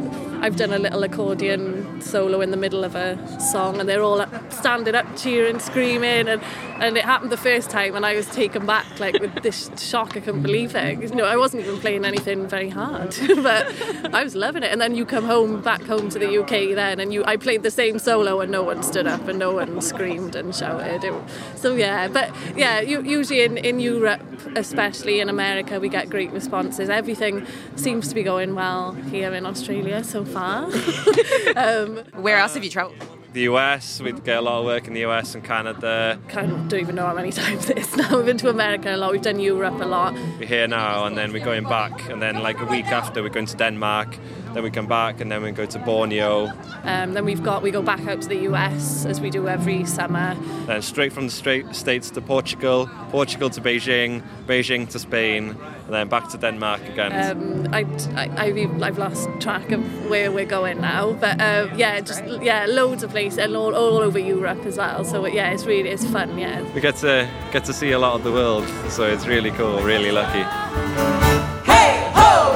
I've 0.43 0.57
done 0.57 0.73
a 0.73 0.79
little 0.79 1.03
accordion 1.03 1.84
solo 2.01 2.41
in 2.41 2.51
the 2.51 2.57
middle 2.57 2.85
of 2.85 2.95
a 2.95 3.19
song, 3.41 3.81
and 3.81 3.89
they're 3.89 4.03
all 4.03 4.25
standing 4.51 4.95
up, 4.95 5.07
cheering, 5.17 5.59
screaming, 5.59 6.29
and 6.29 6.41
and 6.81 6.97
it 6.97 7.05
happened 7.05 7.31
the 7.31 7.37
first 7.37 7.71
time, 7.71 7.95
and 7.95 8.05
I 8.05 8.15
was 8.15 8.27
taken 8.27 8.67
back 8.67 8.99
like 8.99 9.21
with 9.21 9.35
this 9.43 9.71
shock. 9.79 10.17
I 10.17 10.21
couldn't 10.21 10.43
believe 10.43 10.75
it. 10.75 11.01
You 11.01 11.15
know, 11.15 11.25
I 11.25 11.37
wasn't 11.37 11.65
even 11.65 11.79
playing 11.81 12.05
anything 12.05 12.47
very 12.49 12.69
hard, 12.69 13.17
but 13.43 13.67
I 14.15 14.25
was 14.25 14.35
loving 14.35 14.63
it. 14.63 14.73
And 14.73 14.81
then 14.81 14.95
you 14.95 15.05
come 15.07 15.25
home, 15.25 15.63
back 15.63 15.83
home 15.83 16.09
to 16.11 16.19
the 16.19 16.39
UK, 16.41 16.75
then, 16.75 17.01
and 17.01 17.13
you 17.13 17.25
I 17.25 17.37
played 17.37 17.63
the 17.63 17.71
same 17.71 17.99
solo, 17.99 18.41
and 18.41 18.51
no 18.51 18.63
one 18.63 18.83
stood 18.83 19.07
up, 19.07 19.29
and 19.29 19.39
no 19.39 19.53
one 19.53 19.81
screamed 19.81 20.35
and 20.37 20.55
shouted. 20.55 21.05
It- 21.05 21.15
so 21.57 21.75
yeah, 21.75 22.09
but 22.09 22.35
yeah, 22.57 22.81
you, 22.81 23.03
usually 23.03 23.43
in 23.43 23.57
in 23.57 23.81
Europe, 23.81 24.21
especially 24.57 25.21
in 25.21 25.29
America, 25.29 25.81
we 25.81 25.89
get 25.89 26.11
great 26.11 26.31
responses. 26.33 26.89
Everything 26.91 27.47
seems 27.77 28.09
to 28.09 28.15
be 28.15 28.23
going 28.23 28.55
well 28.55 28.93
here 29.11 29.33
in 29.35 29.47
Australia 29.47 30.03
so 30.05 30.25
far. 30.25 30.65
um, 31.57 31.94
Um, 31.99 32.23
where 32.23 32.39
else 32.39 32.55
have 32.55 32.65
you 32.65 32.71
travelled? 32.71 32.97
The 33.33 33.43
US, 33.43 34.01
we 34.01 34.13
get 34.13 34.39
a 34.39 34.41
lot 34.41 34.61
of 34.61 34.65
work 34.65 34.87
in 34.87 34.95
the 34.95 35.05
US 35.05 35.35
and 35.35 35.43
Canada. 35.43 36.19
kind 36.29 36.53
of 36.53 36.69
don't 36.69 36.81
even 36.81 36.95
know 36.95 37.07
how 37.07 37.15
many 37.15 37.33
times 37.43 37.69
it 37.69 37.79
is 37.79 37.97
now. 37.97 38.17
We've 38.17 38.27
been 38.27 38.39
to 38.39 38.49
America 38.49 38.95
a 38.95 38.97
lot. 38.97 39.13
We've 39.13 39.23
done 39.23 39.41
Europe 39.41 39.81
a 39.81 39.87
lot. 39.87 40.15
We're 40.39 40.47
here 40.47 40.69
now, 40.69 41.05
and 41.07 41.17
then 41.17 41.33
we're 41.33 41.45
going 41.45 41.65
back, 41.65 42.09
and 42.09 42.23
then 42.23 42.43
like 42.43 42.61
a 42.61 42.67
week 42.67 42.87
after, 42.87 43.23
we're 43.23 43.31
going 43.31 43.47
to 43.47 43.57
Denmark. 43.57 44.17
Then 44.55 44.63
we 44.63 44.71
come 44.71 44.87
back, 44.87 45.21
and 45.21 45.31
then 45.33 45.43
we 45.43 45.51
go 45.51 45.67
to 45.67 45.79
Borneo. 45.81 46.47
Um, 46.85 47.13
then 47.13 47.25
we've 47.25 47.43
got 47.43 47.61
we 47.61 47.73
go 47.73 47.83
back 47.83 48.07
out 48.07 48.23
to 48.23 48.29
the 48.29 48.43
US 48.51 49.05
as 49.05 49.21
we 49.21 49.29
do 49.29 49.49
every 49.49 49.85
summer. 49.85 50.37
Then 50.67 50.81
straight 50.81 51.13
from 51.13 51.27
the 51.27 51.33
straight 51.33 51.75
states 51.75 52.09
to 52.11 52.21
Portugal, 52.21 52.89
Portugal 53.11 53.51
to 53.51 53.61
Beijing, 53.61 54.23
Beijing 54.47 54.89
to 54.91 54.99
Spain, 55.01 55.57
and 55.87 55.93
then 55.93 56.09
back 56.09 56.29
to 56.31 56.39
Denmark 56.39 56.89
again. 56.89 57.13
Um, 57.13 57.75
I, 57.75 57.81
I, 58.15 58.45
I've, 58.45 58.83
I've 58.83 58.99
lost 58.99 59.29
track 59.41 59.73
of 59.73 59.83
where 60.09 60.31
we're 60.31 60.47
going 60.47 60.81
now, 60.81 61.15
but 61.15 61.41
uh, 61.41 61.69
yeah, 61.75 62.01
just 62.01 62.25
yeah, 62.41 62.67
loads 62.67 63.03
of 63.03 63.11
places 63.11 63.41
and 63.41 63.57
all, 63.57 63.75
all 63.75 63.99
over 63.99 64.21
Europe 64.21 64.65
as 64.67 64.77
well. 64.77 65.05
So 65.05 65.27
yeah, 65.27 65.51
it's 65.51 65.67
really 65.67 65.91
it's 65.91 66.07
fun. 66.07 66.39
Yeah. 66.39 66.63
we 66.75 66.81
get 66.81 66.95
to 66.97 67.29
get 67.53 67.65
to 67.65 67.73
see 67.73 67.91
a 67.91 67.99
lot 67.99 68.15
of 68.15 68.23
the 68.23 68.31
world, 68.31 68.69
so 68.89 69.03
it's 69.03 69.27
really 69.27 69.51
cool, 69.51 69.83
really 69.83 70.13
lucky. 70.13 70.45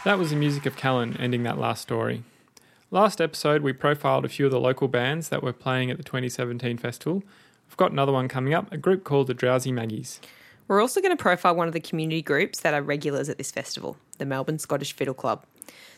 That 0.04 0.18
was 0.18 0.30
the 0.30 0.36
music 0.36 0.66
of 0.66 0.74
Calan 0.74 1.16
ending 1.18 1.44
that 1.44 1.58
last 1.58 1.80
story. 1.80 2.24
Last 2.90 3.20
episode, 3.20 3.62
we 3.62 3.72
profiled 3.72 4.24
a 4.24 4.28
few 4.28 4.46
of 4.46 4.50
the 4.50 4.58
local 4.58 4.88
bands 4.88 5.28
that 5.28 5.44
were 5.44 5.52
playing 5.52 5.92
at 5.92 5.96
the 5.96 6.02
2017 6.02 6.76
festival. 6.76 7.22
We've 7.68 7.76
got 7.76 7.92
another 7.92 8.10
one 8.10 8.26
coming 8.26 8.52
up, 8.52 8.72
a 8.72 8.76
group 8.76 9.04
called 9.04 9.28
the 9.28 9.34
Drowsy 9.34 9.70
Maggies. 9.70 10.20
We're 10.66 10.80
also 10.80 11.00
going 11.00 11.16
to 11.16 11.22
profile 11.22 11.54
one 11.54 11.68
of 11.68 11.72
the 11.72 11.78
community 11.78 12.20
groups 12.20 12.58
that 12.62 12.74
are 12.74 12.82
regulars 12.82 13.28
at 13.28 13.38
this 13.38 13.52
festival, 13.52 13.96
the 14.18 14.26
Melbourne 14.26 14.58
Scottish 14.58 14.92
Fiddle 14.92 15.14
Club. 15.14 15.44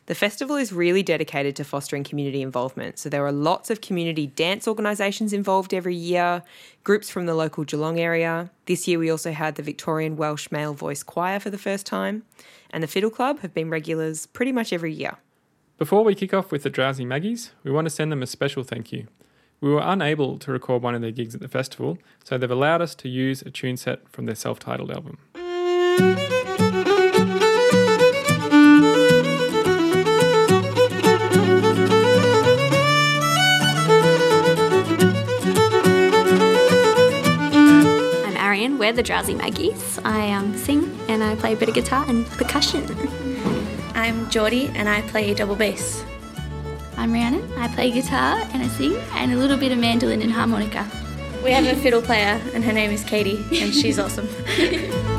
The 0.07 0.15
festival 0.15 0.57
is 0.57 0.73
really 0.73 1.03
dedicated 1.03 1.57
to 1.57 1.65
fostering 1.65 2.05
community 2.05 2.43
involvement, 2.43 2.99
so 2.99 3.09
there 3.09 3.25
are 3.25 3.33
lots 3.33 3.71
of 3.71 3.81
community 3.81 4.27
dance 4.27 4.69
organisations 4.69 5.33
involved 5.33 5.73
every 5.73 5.95
year, 5.95 6.43
groups 6.83 7.09
from 7.09 7.25
the 7.25 7.35
local 7.35 7.65
Geelong 7.65 7.99
area. 7.99 8.51
This 8.67 8.87
year 8.87 8.99
we 8.99 9.11
also 9.11 9.33
had 9.33 9.55
the 9.55 9.63
Victorian 9.63 10.17
Welsh 10.17 10.51
Male 10.51 10.75
Voice 10.75 11.03
Choir 11.03 11.41
for 11.41 11.49
the 11.49 11.57
first 11.57 11.87
time, 11.87 12.25
and 12.71 12.83
the 12.83 12.87
Fiddle 12.87 13.09
Club 13.09 13.41
have 13.41 13.55
been 13.55 13.71
regulars 13.71 14.27
pretty 14.27 14.53
much 14.53 14.75
every 14.75 14.93
year. 14.93 15.17
Before 15.79 16.05
we 16.05 16.15
kick 16.15 16.35
off 16.35 16.53
with 16.53 16.65
the 16.65 16.71
Drowsy 16.71 17.07
Maggies, 17.07 17.53
we 17.63 17.71
want 17.71 17.87
to 17.87 17.91
send 17.91 18.13
them 18.13 18.23
a 18.23 18.27
special 18.27 18.63
thank 18.63 18.93
you. 18.93 19.09
We 19.61 19.71
were 19.71 19.83
unable 19.83 20.39
to 20.41 20.53
record 20.53 20.83
one 20.83 20.95
of 20.95 21.01
their 21.01 21.11
gigs 21.11 21.35
at 21.35 21.41
the 21.41 21.49
festival, 21.49 21.97
so 22.23 22.37
they've 22.37 22.51
allowed 22.51 22.83
us 22.83 22.95
to 22.97 23.09
use 23.09 23.41
a 23.41 23.51
tune 23.51 23.79
set 23.79 24.07
from 24.11 24.27
their 24.27 24.35
self 24.35 24.59
titled 24.59 24.91
album. 24.91 25.17
We're 38.79 38.93
the 38.93 39.03
Drowsy 39.05 39.35
Maggies. 39.35 40.01
I 40.05 40.33
um, 40.33 40.57
sing 40.57 40.99
and 41.09 41.23
I 41.23 41.37
play 41.37 41.53
a 41.53 41.57
bit 41.57 41.69
of 41.69 41.75
guitar 41.75 42.05
and 42.09 42.27
percussion. 42.27 42.85
I'm 43.95 44.29
Geordie 44.31 44.67
and 44.75 44.89
I 44.89 45.01
play 45.03 45.33
double 45.33 45.55
bass. 45.55 46.05
I'm 46.97 47.13
Rhiannon. 47.13 47.51
I 47.57 47.69
play 47.69 47.93
guitar 47.93 48.41
and 48.53 48.63
I 48.63 48.69
sing 48.69 48.97
and 49.13 49.33
a 49.33 49.37
little 49.37 49.57
bit 49.57 49.71
of 49.71 49.79
mandolin 49.79 50.23
and 50.23 50.33
harmonica. 50.33 50.89
We 51.45 51.53
have 51.53 51.65
a 51.67 51.81
fiddle 51.81 52.03
player 52.03 52.41
and 52.53 52.65
her 52.65 52.73
name 52.73 52.91
is 52.91 53.05
Katie 53.05 53.45
and 53.53 53.73
she's 53.73 53.99
awesome. 54.01 54.29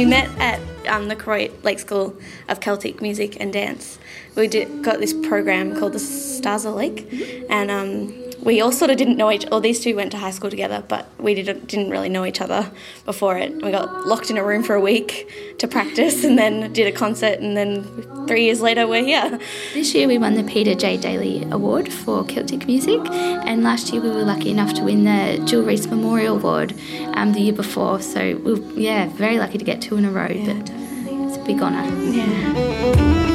We 0.00 0.06
met 0.06 0.30
at 0.38 0.58
um, 0.86 1.08
the 1.08 1.14
Croydon 1.14 1.54
Lake 1.62 1.78
School 1.78 2.16
of 2.48 2.58
Celtic 2.58 3.02
Music 3.02 3.38
and 3.38 3.52
Dance. 3.52 3.98
We 4.34 4.48
did, 4.48 4.82
got 4.82 4.98
this 4.98 5.12
program 5.12 5.78
called 5.78 5.92
the 5.92 5.98
Stars 5.98 6.64
of 6.64 6.74
Lake, 6.74 7.06
and 7.50 7.70
um, 7.70 8.29
we 8.42 8.60
all 8.60 8.72
sort 8.72 8.90
of 8.90 8.96
didn't 8.96 9.16
know 9.16 9.30
each. 9.30 9.46
Or 9.50 9.60
these 9.60 9.80
two 9.80 9.96
went 9.96 10.12
to 10.12 10.18
high 10.18 10.30
school 10.30 10.50
together, 10.50 10.82
but 10.86 11.08
we 11.18 11.34
didn't 11.34 11.66
didn't 11.66 11.90
really 11.90 12.08
know 12.08 12.24
each 12.24 12.40
other 12.40 12.70
before 13.04 13.36
it. 13.36 13.52
We 13.62 13.70
got 13.70 14.06
locked 14.06 14.30
in 14.30 14.36
a 14.36 14.44
room 14.44 14.62
for 14.62 14.74
a 14.74 14.80
week 14.80 15.56
to 15.58 15.68
practice, 15.68 16.24
and 16.24 16.38
then 16.38 16.72
did 16.72 16.86
a 16.86 16.92
concert, 16.92 17.40
and 17.40 17.56
then 17.56 17.84
three 18.26 18.44
years 18.44 18.60
later 18.60 18.86
we're 18.86 19.04
here. 19.04 19.38
This 19.74 19.94
year 19.94 20.08
we 20.08 20.18
won 20.18 20.34
the 20.34 20.44
Peter 20.44 20.74
J. 20.74 20.96
Daly 20.96 21.46
Award 21.50 21.92
for 21.92 22.24
Celtic 22.24 22.66
Music, 22.66 23.00
and 23.10 23.62
last 23.62 23.92
year 23.92 24.02
we 24.02 24.10
were 24.10 24.24
lucky 24.24 24.50
enough 24.50 24.74
to 24.74 24.82
win 24.82 25.04
the 25.04 25.42
Jill 25.46 25.62
Reese 25.62 25.86
Memorial 25.86 26.36
Award 26.36 26.74
um, 27.14 27.32
the 27.32 27.40
year 27.40 27.52
before. 27.52 28.00
So 28.00 28.36
we're 28.38 28.60
yeah, 28.72 29.08
very 29.08 29.38
lucky 29.38 29.58
to 29.58 29.64
get 29.64 29.82
two 29.82 29.96
in 29.96 30.04
a 30.04 30.10
row. 30.10 30.28
but 30.28 30.70
it's 31.30 31.36
a 31.36 31.44
big 31.44 31.60
honour. 31.60 31.86
Yeah. 32.10 33.29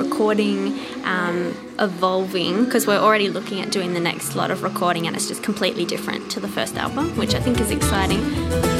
Recording, 0.00 0.78
um, 1.04 1.54
evolving, 1.78 2.64
because 2.64 2.86
we're 2.86 2.98
already 2.98 3.28
looking 3.28 3.60
at 3.60 3.70
doing 3.70 3.94
the 3.94 4.00
next 4.00 4.34
lot 4.34 4.50
of 4.50 4.62
recording 4.62 5.06
and 5.06 5.14
it's 5.14 5.28
just 5.28 5.42
completely 5.42 5.84
different 5.84 6.30
to 6.30 6.40
the 6.40 6.48
first 6.48 6.76
album, 6.76 7.16
which 7.16 7.34
I 7.34 7.40
think 7.40 7.60
is 7.60 7.70
exciting. 7.70 8.79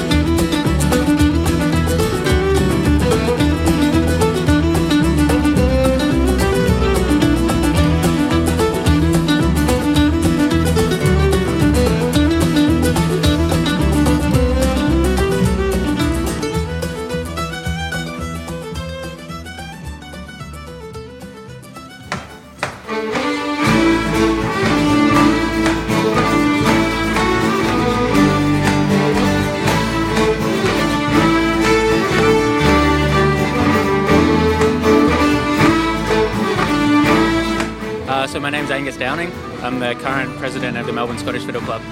Name's 38.70 38.88
Angus 38.88 38.96
Downing. 38.96 39.32
I'm 39.62 39.80
the 39.80 39.94
current 39.96 40.36
president 40.38 40.76
of 40.76 40.86
the 40.86 40.92
Melbourne 40.92 41.18
Scottish 41.18 41.44
Fiddle 41.44 41.60
Club. 41.62 41.82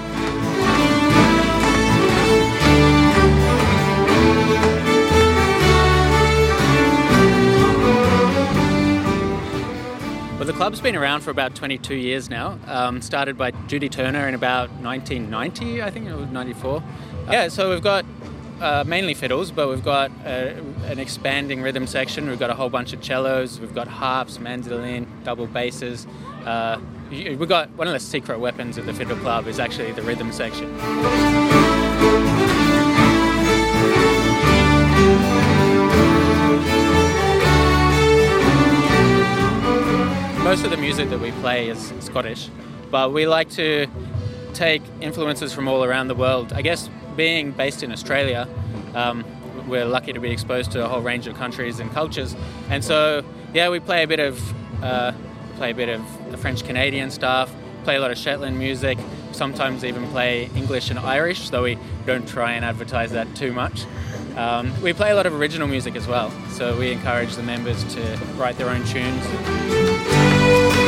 Well, 10.37 10.45
the 10.45 10.53
club's 10.53 10.79
been 10.79 10.95
around 10.95 11.21
for 11.21 11.31
about 11.31 11.53
22 11.55 11.95
years 11.95 12.29
now. 12.29 12.57
Um, 12.67 13.01
started 13.01 13.37
by 13.37 13.51
Judy 13.67 13.89
Turner 13.89 14.27
in 14.29 14.33
about 14.33 14.69
1990, 14.81 15.83
I 15.83 15.91
think 15.91 16.07
it 16.07 16.15
was 16.15 16.29
94. 16.29 16.81
Yeah, 17.29 17.49
so 17.49 17.69
we've 17.69 17.83
got 17.83 18.05
uh, 18.61 18.85
mainly 18.87 19.13
fiddles, 19.13 19.51
but 19.51 19.67
we've 19.67 19.83
got 19.83 20.11
uh, 20.25 20.53
an 20.85 20.99
expanding 20.99 21.61
rhythm 21.61 21.87
section. 21.87 22.29
We've 22.29 22.39
got 22.39 22.49
a 22.49 22.55
whole 22.55 22.69
bunch 22.69 22.93
of 22.93 23.03
cellos. 23.03 23.59
We've 23.59 23.75
got 23.75 23.87
harps, 23.87 24.39
mandolin, 24.39 25.07
double 25.23 25.47
basses. 25.47 26.07
Uh, 26.45 26.79
we've 27.09 27.49
got 27.49 27.69
one 27.71 27.87
of 27.87 27.93
the 27.93 27.99
secret 27.99 28.39
weapons 28.39 28.77
of 28.77 28.85
the 28.85 28.93
fiddle 28.93 29.17
club 29.17 29.47
is 29.47 29.59
actually 29.59 29.91
the 29.91 30.01
rhythm 30.01 30.31
section. 30.31 30.69
Most 40.43 40.63
of 40.63 40.71
the 40.71 40.77
music 40.77 41.09
that 41.09 41.19
we 41.19 41.31
play 41.33 41.69
is 41.69 41.93
Scottish, 41.99 42.49
but 42.89 43.13
we 43.13 43.27
like 43.27 43.49
to 43.51 43.87
take 44.53 44.81
influences 44.99 45.53
from 45.53 45.67
all 45.67 45.83
around 45.83 46.07
the 46.07 46.15
world. 46.15 46.53
I 46.53 46.63
guess 46.63 46.89
being 47.15 47.51
based 47.51 47.83
in 47.83 47.91
Australia, 47.91 48.47
um, 48.95 49.23
we're 49.67 49.85
lucky 49.85 50.13
to 50.13 50.19
be 50.19 50.31
exposed 50.31 50.71
to 50.71 50.83
a 50.83 50.87
whole 50.87 51.01
range 51.01 51.27
of 51.27 51.35
countries 51.35 51.79
and 51.79 51.91
cultures, 51.91 52.35
and 52.69 52.83
so 52.83 53.23
yeah, 53.53 53.69
we 53.69 53.79
play 53.79 54.03
a 54.03 54.07
bit 54.07 54.19
of 54.19 54.83
uh, 54.83 55.11
we 55.11 55.28
play 55.59 55.71
a 55.71 55.75
bit 55.75 55.89
of 55.89 56.31
the 56.31 56.37
French 56.37 56.63
Canadian 56.63 57.11
stuff, 57.11 57.53
play 57.83 57.97
a 57.97 57.99
lot 57.99 58.11
of 58.11 58.17
Shetland 58.17 58.57
music, 58.57 58.97
sometimes 59.33 59.83
even 59.83 60.07
play 60.07 60.49
English 60.55 60.89
and 60.89 60.97
Irish, 60.97 61.49
though 61.49 61.63
we 61.63 61.77
don't 62.05 62.25
try 62.25 62.53
and 62.53 62.63
advertise 62.63 63.11
that 63.11 63.35
too 63.35 63.51
much. 63.51 63.83
Um, 64.37 64.73
we 64.81 64.93
play 64.93 65.11
a 65.11 65.15
lot 65.15 65.25
of 65.25 65.33
original 65.33 65.67
music 65.67 65.97
as 65.97 66.07
well, 66.07 66.31
so 66.51 66.79
we 66.79 66.93
encourage 66.93 67.35
the 67.35 67.43
members 67.43 67.83
to 67.95 68.01
write 68.37 68.57
their 68.57 68.69
own 68.69 68.85
tunes. 68.85 70.78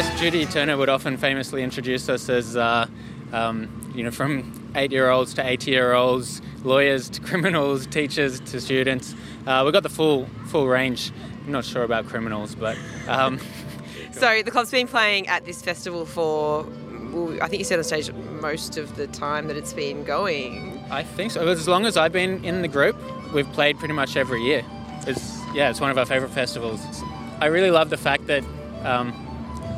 Guess 0.00 0.18
Judy 0.18 0.46
Turner 0.46 0.78
would 0.78 0.88
often 0.88 1.18
famously 1.18 1.62
introduce 1.62 2.08
us 2.08 2.30
as, 2.30 2.56
uh, 2.56 2.86
um, 3.34 3.92
you 3.94 4.02
know, 4.02 4.10
from 4.10 4.72
eight-year-olds 4.74 5.34
to 5.34 5.46
eighty-year-olds, 5.46 6.40
lawyers 6.64 7.10
to 7.10 7.20
criminals, 7.20 7.86
teachers 7.86 8.40
to 8.40 8.62
students. 8.62 9.14
Uh, 9.46 9.60
we've 9.62 9.74
got 9.74 9.82
the 9.82 9.90
full 9.90 10.26
full 10.46 10.66
range. 10.68 11.12
I'm 11.44 11.52
not 11.52 11.66
sure 11.66 11.82
about 11.82 12.06
criminals, 12.06 12.54
but 12.54 12.78
um, 13.08 13.40
So 14.12 14.42
the 14.42 14.50
club's 14.50 14.70
been 14.70 14.88
playing 14.88 15.28
at 15.28 15.44
this 15.44 15.60
festival 15.60 16.06
for, 16.06 16.64
well, 17.12 17.36
I 17.42 17.48
think 17.48 17.58
you 17.58 17.64
said 17.66 17.78
on 17.78 17.84
stage 17.84 18.10
most 18.40 18.78
of 18.78 18.96
the 18.96 19.06
time 19.06 19.48
that 19.48 19.56
it's 19.58 19.74
been 19.74 20.04
going. 20.04 20.82
I 20.90 21.02
think 21.02 21.30
so. 21.30 21.46
As 21.46 21.68
long 21.68 21.84
as 21.84 21.98
I've 21.98 22.12
been 22.12 22.42
in 22.42 22.62
the 22.62 22.68
group, 22.68 22.96
we've 23.34 23.52
played 23.52 23.78
pretty 23.78 23.94
much 23.94 24.16
every 24.16 24.42
year. 24.42 24.64
It's 25.06 25.38
yeah, 25.52 25.68
it's 25.68 25.80
one 25.80 25.90
of 25.90 25.98
our 25.98 26.06
favourite 26.06 26.32
festivals. 26.32 26.80
I 27.38 27.46
really 27.46 27.70
love 27.70 27.90
the 27.90 27.98
fact 27.98 28.28
that 28.28 28.44
um, 28.82 29.26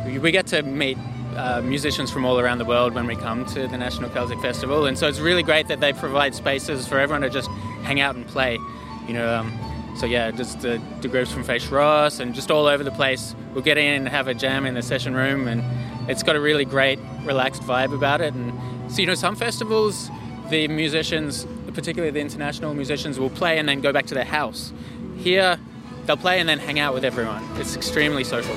we, 0.04 0.30
get 0.30 0.46
to 0.48 0.62
meet 0.62 0.98
uh, 1.36 1.62
musicians 1.62 2.10
from 2.10 2.24
all 2.24 2.38
around 2.38 2.58
the 2.58 2.64
world 2.64 2.94
when 2.94 3.06
we 3.06 3.16
come 3.16 3.44
to 3.46 3.66
the 3.66 3.78
National 3.78 4.10
Celtic 4.10 4.40
Festival, 4.40 4.86
and 4.86 4.98
so 4.98 5.08
it's 5.08 5.20
really 5.20 5.42
great 5.42 5.68
that 5.68 5.80
they 5.80 5.92
provide 5.92 6.34
spaces 6.34 6.86
for 6.86 6.98
everyone 6.98 7.22
to 7.22 7.30
just 7.30 7.48
hang 7.82 8.00
out 8.00 8.14
and 8.16 8.26
play. 8.26 8.58
You 9.06 9.14
know, 9.14 9.34
um, 9.34 9.52
so 9.96 10.06
yeah, 10.06 10.30
just 10.30 10.60
the, 10.60 10.80
the 11.00 11.08
groups 11.08 11.32
from 11.32 11.44
Fèis 11.44 11.70
Rois 11.70 12.20
and 12.20 12.34
just 12.34 12.50
all 12.50 12.66
over 12.66 12.82
the 12.84 12.90
place. 12.90 13.34
We'll 13.52 13.64
get 13.64 13.78
in 13.78 13.94
and 13.94 14.08
have 14.08 14.28
a 14.28 14.34
jam 14.34 14.66
in 14.66 14.74
the 14.74 14.82
session 14.82 15.14
room, 15.14 15.48
and 15.48 15.62
it's 16.10 16.22
got 16.22 16.36
a 16.36 16.40
really 16.40 16.64
great, 16.64 16.98
relaxed 17.24 17.62
vibe 17.62 17.94
about 17.94 18.20
it, 18.20 18.34
and 18.34 18.52
So, 18.92 19.00
you 19.00 19.06
know, 19.06 19.14
some 19.14 19.36
festivals, 19.36 20.10
the 20.50 20.68
musicians, 20.68 21.46
particularly 21.72 22.10
the 22.10 22.20
international 22.20 22.74
musicians, 22.74 23.18
will 23.18 23.30
play 23.30 23.58
and 23.58 23.66
then 23.66 23.80
go 23.80 23.90
back 23.90 24.04
to 24.06 24.14
their 24.14 24.24
house. 24.24 24.70
Here, 25.16 25.58
they'll 26.04 26.18
play 26.18 26.40
and 26.40 26.48
then 26.48 26.58
hang 26.58 26.78
out 26.78 26.92
with 26.92 27.04
everyone. 27.04 27.42
It's 27.56 27.74
extremely 27.74 28.22
social. 28.22 28.54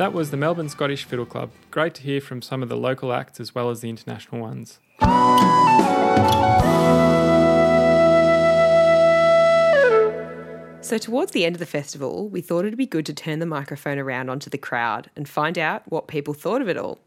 That 0.00 0.14
was 0.14 0.30
the 0.30 0.38
Melbourne 0.38 0.70
Scottish 0.70 1.04
Fiddle 1.04 1.26
Club. 1.26 1.50
Great 1.70 1.92
to 1.96 2.02
hear 2.02 2.22
from 2.22 2.40
some 2.40 2.62
of 2.62 2.70
the 2.70 2.76
local 2.78 3.12
acts 3.12 3.38
as 3.38 3.54
well 3.54 3.68
as 3.68 3.82
the 3.82 3.90
international 3.90 4.40
ones. 4.40 4.78
So, 10.80 10.96
towards 10.96 11.32
the 11.32 11.44
end 11.44 11.54
of 11.54 11.58
the 11.58 11.66
festival, 11.66 12.30
we 12.30 12.40
thought 12.40 12.64
it'd 12.64 12.78
be 12.78 12.86
good 12.86 13.04
to 13.04 13.12
turn 13.12 13.40
the 13.40 13.44
microphone 13.44 13.98
around 13.98 14.30
onto 14.30 14.48
the 14.48 14.56
crowd 14.56 15.10
and 15.16 15.28
find 15.28 15.58
out 15.58 15.82
what 15.92 16.08
people 16.08 16.32
thought 16.32 16.62
of 16.62 16.70
it 16.70 16.78
all. 16.78 16.98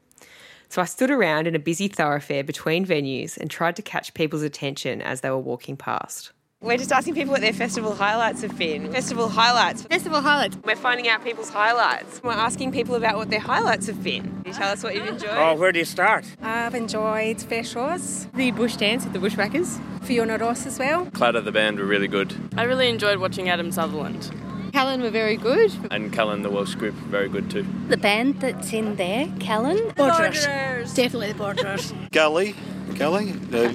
So, 0.70 0.80
I 0.80 0.86
stood 0.86 1.10
around 1.10 1.48
in 1.48 1.56
a 1.56 1.60
busy 1.60 1.88
thoroughfare 1.88 2.44
between 2.44 2.86
venues 2.86 3.38
and 3.38 3.50
tried 3.50 3.76
to 3.78 3.82
catch 3.82 4.14
people's 4.14 4.44
attention 4.44 5.02
as 5.02 5.22
they 5.22 5.32
were 5.32 5.40
walking 5.40 5.78
past. 5.78 6.32
We're 6.64 6.78
just 6.78 6.94
asking 6.94 7.16
people 7.16 7.34
what 7.34 7.42
their 7.42 7.52
festival 7.52 7.94
highlights 7.94 8.42
have 8.42 8.58
been. 8.58 8.90
Festival 8.90 9.28
highlights. 9.28 9.82
Festival 9.84 10.22
highlights. 10.22 10.58
We're 10.64 10.78
finding 10.78 11.10
out 11.10 11.22
people's 11.22 11.50
highlights. 11.50 12.24
We're 12.24 12.32
asking 12.32 12.72
people 12.72 12.96
about 12.96 13.18
what 13.18 13.30
their 13.30 13.42
highlights 13.42 13.88
have 13.88 14.02
been. 14.02 14.24
Can 14.24 14.44
you 14.46 14.54
tell 14.54 14.72
us 14.72 14.82
what 14.82 14.96
you've 14.96 15.06
enjoyed? 15.06 15.30
Oh, 15.34 15.56
where 15.56 15.74
do 15.74 15.80
you 15.80 15.84
start? 15.86 16.26
I've 16.42 16.74
enjoyed 16.74 17.42
Fair 17.42 17.66
Shores, 17.66 18.30
the 18.34 18.52
bush 18.52 18.78
dance 18.78 19.04
with 19.04 19.12
the 19.12 19.20
bushwhackers, 19.20 19.78
Fiona 20.04 20.38
Ross 20.38 20.66
as 20.66 20.80
well. 20.80 21.06
Cloud 21.08 21.36
of 21.36 21.44
the 21.44 21.52
band 21.52 21.80
were 21.80 21.86
really 21.86 22.08
good, 22.08 22.34
I 22.56 22.64
really 22.64 22.88
enjoyed 22.88 23.18
watching 23.20 23.50
Adam 23.50 23.70
Sutherland. 23.70 24.32
Calan 24.72 25.02
were 25.02 25.10
very 25.10 25.36
good. 25.36 25.72
and 25.92 26.14
Calan, 26.14 26.44
the 26.44 26.50
Welsh 26.50 26.76
group, 26.76 26.96
very 26.96 27.28
good 27.28 27.52
too. 27.52 27.66
The 27.90 27.98
band 27.98 28.40
that's 28.40 28.72
in 28.72 28.96
there, 28.96 29.28
Calan. 29.42 29.86
The 29.90 29.94
Borderers. 29.96 30.94
Definitely 30.94 31.34
the 31.34 31.38
Borderers. 31.38 31.94
Gully, 32.14 32.56
Gully, 32.96 33.34
the 33.34 33.70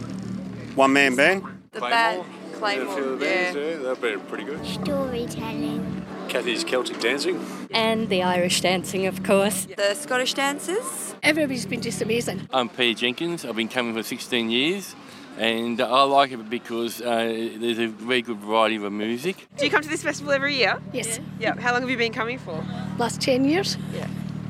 one 0.74 0.94
man 0.94 1.16
band. 1.16 1.44
The 1.72 1.80
band. 1.80 2.24
Claymore. 2.58 3.18
Yeah. 3.20 3.52
they've 3.52 4.00
been 4.00 4.20
pretty 4.20 4.44
good. 4.44 4.64
Storytelling. 4.66 6.04
Kathy's 6.28 6.64
Celtic 6.64 7.00
dancing. 7.00 7.40
And 7.70 8.08
the 8.08 8.22
Irish 8.22 8.60
dancing, 8.60 9.06
of 9.06 9.22
course. 9.22 9.66
The 9.76 9.94
Scottish 9.94 10.34
dancers. 10.34 11.14
Everybody's 11.22 11.66
been 11.66 11.80
just 11.80 12.02
amazing. 12.02 12.48
I'm 12.52 12.68
Peter 12.68 12.98
Jenkins. 12.98 13.44
I've 13.44 13.56
been 13.56 13.68
coming 13.68 13.94
for 13.94 14.02
16 14.02 14.50
years, 14.50 14.94
and 15.38 15.80
I 15.80 16.02
like 16.02 16.32
it 16.32 16.50
because 16.50 17.00
uh, 17.00 17.54
there's 17.60 17.78
a 17.78 17.86
very 17.86 18.22
good 18.22 18.38
variety 18.38 18.76
of 18.76 18.92
music. 18.92 19.46
Do 19.56 19.64
you 19.64 19.70
come 19.70 19.82
to 19.82 19.88
this 19.88 20.02
festival 20.02 20.32
every 20.32 20.56
year? 20.56 20.80
Yes. 20.92 21.20
Yeah. 21.38 21.58
How 21.58 21.72
long 21.72 21.80
have 21.82 21.90
you 21.90 21.96
been 21.96 22.12
coming 22.12 22.38
for? 22.38 22.62
Last 22.98 23.20
10 23.20 23.44
years. 23.44 23.78
Yeah. 23.94 24.06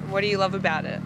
What 0.08 0.22
do 0.22 0.26
you 0.26 0.38
love 0.38 0.54
about 0.54 0.84
it? 0.84 1.00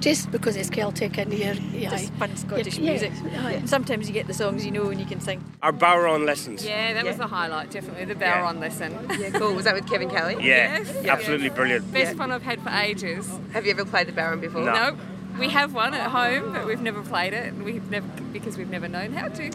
Just 0.00 0.30
because 0.30 0.54
it's 0.56 0.70
Celtic 0.70 1.18
and 1.18 1.32
you're, 1.32 1.54
yeah. 1.54 1.90
Just 1.90 2.12
fun 2.14 2.36
Scottish 2.36 2.78
Yeah, 2.78 2.90
music. 2.92 3.12
Oh, 3.20 3.26
yeah. 3.32 3.48
And 3.50 3.68
sometimes 3.68 4.06
you 4.08 4.14
get 4.14 4.26
the 4.28 4.34
songs 4.34 4.64
you 4.64 4.70
know 4.70 4.88
and 4.90 5.00
you 5.00 5.06
can 5.06 5.20
sing. 5.20 5.42
Our 5.62 5.72
bodhrán 5.72 6.24
lessons. 6.24 6.64
Yeah, 6.64 6.94
that 6.94 7.04
was 7.04 7.16
the 7.16 7.26
highlight, 7.26 7.70
definitely, 7.70 8.04
the 8.04 8.14
bodhrán 8.14 8.60
lesson. 8.60 8.92
Yeah, 9.18 9.30
cool. 9.30 9.54
Was 9.54 9.64
that 9.64 9.74
with 9.74 9.88
Kevin 9.88 10.08
Kelly? 10.08 10.34
Yeah, 10.34 10.78
Yes. 10.78 11.04
absolutely 11.06 11.48
brilliant. 11.50 11.92
Best 11.92 12.16
fun 12.16 12.30
I've 12.30 12.42
had 12.42 12.60
for 12.62 12.70
ages. 12.70 13.28
Have 13.52 13.64
you 13.66 13.72
ever 13.72 13.84
played 13.84 14.06
the 14.06 14.12
bodhrán 14.12 14.40
before? 14.40 14.62
No. 14.64 14.72
Nope. 14.90 14.98
We 15.38 15.48
have 15.50 15.72
one 15.74 15.94
at 15.94 16.10
home, 16.10 16.52
but 16.52 16.66
we've 16.66 16.80
never 16.80 17.00
played 17.02 17.32
it, 17.32 17.46
and 17.52 17.64
we've 17.64 17.88
never 17.90 18.06
because 18.32 18.56
we've 18.56 18.70
never 18.70 18.88
known 18.88 19.12
how 19.12 19.28
to. 19.28 19.50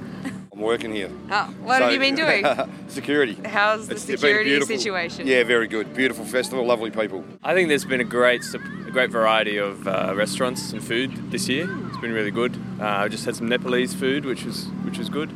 I'm 0.54 0.60
working 0.60 0.94
here. 0.94 1.10
Oh, 1.32 1.46
what 1.64 1.82
have 1.82 1.92
you 1.94 2.00
been 2.00 2.14
doing? 2.14 2.46
Security. 2.88 3.36
How's 3.44 3.88
the 3.88 3.96
It's 3.96 4.04
security 4.04 4.62
situation? 4.62 5.26
Yeah, 5.26 5.44
very 5.44 5.68
good. 5.68 5.96
Beautiful 5.96 6.26
festival, 6.26 6.64
lovely 6.64 6.92
people. 6.92 7.26
I 7.44 7.56
think 7.56 7.70
there's 7.70 7.86
been 7.86 8.02
a 8.02 8.04
great, 8.04 8.44
a 8.54 8.60
great 8.92 9.10
variety 9.10 9.58
of 9.58 9.88
uh, 9.88 10.14
restaurants 10.16 10.72
and 10.72 10.84
food 10.84 11.32
this 11.32 11.50
year. 11.50 11.68
It's 11.88 11.98
been 11.98 12.12
really 12.12 12.30
good. 12.30 12.56
Uh, 12.80 12.86
I 12.86 13.08
just 13.08 13.26
had 13.26 13.36
some 13.36 13.50
Nepalese 13.50 13.96
food, 13.96 14.26
which 14.26 14.46
was 14.46 14.68
which 14.84 15.00
was 15.00 15.10
good, 15.10 15.32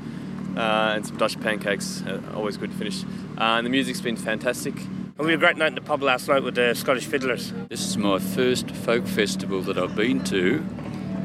uh, 0.56 0.94
and 0.96 1.08
some 1.08 1.18
Dutch 1.18 1.40
pancakes. 1.42 2.04
Uh, 2.04 2.22
always 2.36 2.58
good 2.58 2.70
to 2.70 2.78
finish. 2.78 3.04
Uh, 3.04 3.58
and 3.58 3.66
the 3.66 3.72
music's 3.72 4.02
been 4.02 4.18
fantastic. 4.18 4.76
And 4.80 5.26
we 5.26 5.32
had 5.32 5.40
a 5.40 5.44
great 5.44 5.58
night 5.58 5.70
in 5.70 5.76
the 5.76 5.82
pub 5.82 6.04
last 6.04 6.28
night 6.28 6.44
with 6.44 6.54
the 6.54 6.76
Scottish 6.76 7.08
fiddlers. 7.08 7.52
This 7.70 7.82
is 7.82 7.98
my 7.98 8.20
first 8.20 8.70
folk 8.70 9.08
festival 9.08 9.64
that 9.64 9.80
I've 9.80 9.96
been 9.96 10.24
to, 10.26 10.64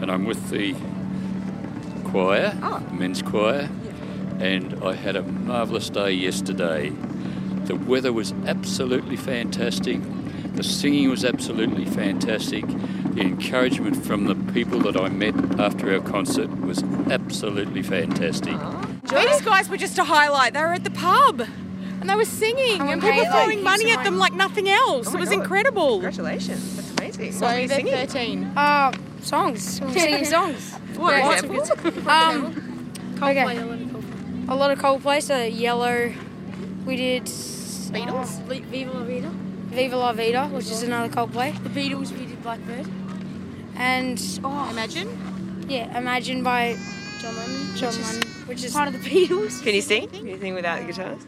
and 0.00 0.10
I'm 0.10 0.24
with 0.24 0.48
the 0.48 0.74
choir, 2.12 2.50
the 2.50 2.94
men's 2.94 3.20
choir, 3.20 3.68
and 4.40 4.82
I 4.84 4.94
had 4.94 5.16
a 5.16 5.22
marvellous 5.22 5.90
day 5.90 6.12
yesterday. 6.12 6.90
The 7.64 7.76
weather 7.76 8.12
was 8.12 8.32
absolutely 8.46 9.16
fantastic, 9.16 10.00
the 10.54 10.62
singing 10.64 11.08
was 11.10 11.24
absolutely 11.24 11.84
fantastic, 11.86 12.64
the 12.66 13.20
encouragement 13.22 14.04
from 14.04 14.24
the 14.24 14.34
people 14.52 14.80
that 14.80 14.96
I 15.00 15.08
met 15.08 15.34
after 15.60 15.92
our 15.94 16.00
concert 16.00 16.50
was 16.60 16.82
absolutely 17.10 17.82
fantastic. 17.82 18.56
These 19.04 19.40
guys 19.42 19.68
were 19.68 19.76
just 19.76 19.98
a 19.98 20.04
highlight. 20.04 20.54
They 20.54 20.60
were 20.60 20.72
at 20.74 20.84
the 20.84 20.90
pub. 20.90 21.42
And 22.00 22.10
they 22.10 22.16
were 22.16 22.24
singing, 22.24 22.80
and 22.80 23.00
people 23.00 23.24
throwing 23.26 23.62
money 23.62 23.92
at 23.92 24.02
them 24.02 24.18
like 24.18 24.32
nothing 24.32 24.68
else. 24.68 25.06
Oh 25.08 25.14
it 25.14 25.20
was 25.20 25.28
God. 25.28 25.38
incredible. 25.38 25.90
Congratulations. 26.00 26.74
That's 26.74 26.90
amazing. 26.98 27.32
So 27.32 27.48
you 27.52 27.68
they're 27.68 27.76
singing? 27.78 27.94
13. 27.94 28.44
Uh, 28.56 28.92
songs. 29.20 29.62
Singing 29.92 30.24
songs. 30.24 30.72
What 30.96 31.14
Yeah. 31.16 31.32
examples? 31.32 31.70
Um, 32.08 32.82
okay. 33.22 33.44
A 34.52 34.54
lot 34.54 34.70
of 34.70 34.78
Coldplay, 34.80 35.22
so 35.22 35.42
Yellow. 35.42 36.12
We 36.84 36.96
did 36.96 37.24
Beatles. 37.24 38.38
Viva 38.42 38.92
La 38.92 39.02
Vida. 39.02 39.30
Viva 39.30 39.96
La 39.96 40.12
Vida, 40.12 40.46
which 40.48 40.66
is 40.66 40.82
another 40.82 41.08
Coldplay. 41.08 41.54
The 41.62 41.70
Beatles, 41.70 42.12
we 42.12 42.26
did 42.26 42.42
Blackbird. 42.42 42.86
And 43.76 44.22
oh, 44.44 44.68
Imagine. 44.70 45.64
yeah, 45.70 45.96
Imagine 45.98 46.42
by 46.42 46.76
John 47.18 47.34
Lennon. 47.34 47.76
John 47.76 47.94
Lennon, 47.94 48.22
which 48.44 48.62
is 48.62 48.74
part 48.74 48.88
of 48.88 48.92
the 48.92 48.98
Beatles. 48.98 49.62
Can 49.62 49.74
you 49.74 49.80
sing? 49.80 50.10
Can 50.10 50.26
you 50.26 50.38
sing 50.38 50.52
without 50.52 50.80
the 50.80 50.84
guitars? 50.84 51.26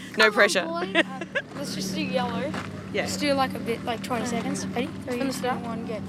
no 0.16 0.30
pressure. 0.30 0.66
Uh, 0.94 1.24
let's 1.56 1.74
just 1.74 1.94
do 1.94 2.00
Yellow. 2.00 2.50
Yeah. 2.94 3.02
Let's 3.02 3.18
do 3.18 3.34
like 3.34 3.52
a 3.54 3.58
bit, 3.58 3.84
like 3.84 4.02
20 4.02 4.24
seconds. 4.24 4.66
Ready? 4.68 4.86
Three, 5.04 5.18
two, 5.18 5.48
one, 5.48 5.86
go. 5.86 6.00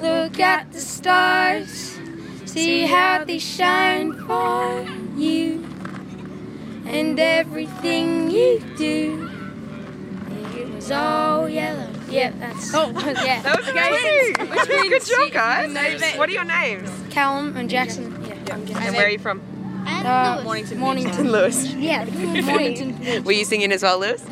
Look 0.00 0.40
at 0.40 0.72
the 0.72 0.80
stars, 0.80 2.00
see 2.46 2.82
how 2.82 3.24
they 3.24 3.38
shine 3.38 4.12
for 4.26 5.01
you, 5.16 5.64
and 6.86 7.18
everything 7.18 8.30
you 8.30 8.60
do. 8.76 9.28
It 10.56 10.68
was 10.68 10.90
all 10.90 11.48
yellow. 11.48 11.88
Yeah, 12.08 12.30
that's. 12.38 12.74
Oh, 12.74 12.90
yeah. 13.24 13.42
That 13.42 13.58
was 13.58 13.68
amazing. 13.68 14.34
Good 14.90 15.04
job, 15.04 15.32
guys. 15.32 16.18
What 16.18 16.28
are 16.28 16.32
your 16.32 16.44
names? 16.44 16.90
Callum 17.10 17.56
and 17.56 17.70
Jackson. 17.70 18.22
Yeah. 18.24 18.36
yeah. 18.46 18.54
And 18.54 18.96
where 18.96 19.06
are 19.06 19.10
you 19.10 19.18
from? 19.18 19.40
Uh, 19.86 20.40
Mornington. 20.44 20.78
Mornington. 20.78 21.32
Lewis. 21.32 21.72
Yeah, 21.74 22.04
Mornington. 22.04 23.24
Were 23.24 23.32
you 23.32 23.44
singing 23.44 23.72
as 23.72 23.82
well, 23.82 23.98
Lewis? 23.98 24.24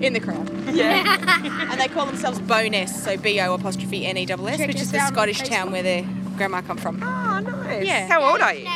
In 0.00 0.12
the 0.12 0.20
crowd. 0.20 0.50
Yeah. 0.74 1.70
and 1.70 1.80
they 1.80 1.88
call 1.88 2.06
themselves 2.06 2.40
Bo'ness, 2.40 2.88
so 2.88 3.16
B 3.16 3.40
O 3.40 3.54
apostrophe 3.54 4.04
N 4.04 4.16
E 4.16 4.26
double 4.26 4.48
S, 4.48 4.58
which 4.58 4.80
is 4.80 4.90
the 4.90 5.04
Scottish 5.06 5.42
town 5.42 5.70
where 5.70 5.82
their 5.82 6.04
grandma 6.36 6.60
come 6.60 6.76
from. 6.76 7.02
Oh, 7.02 7.38
nice. 7.40 7.86
Yeah. 7.86 8.08
How 8.08 8.22
old 8.22 8.40
are 8.40 8.54
you? 8.54 8.66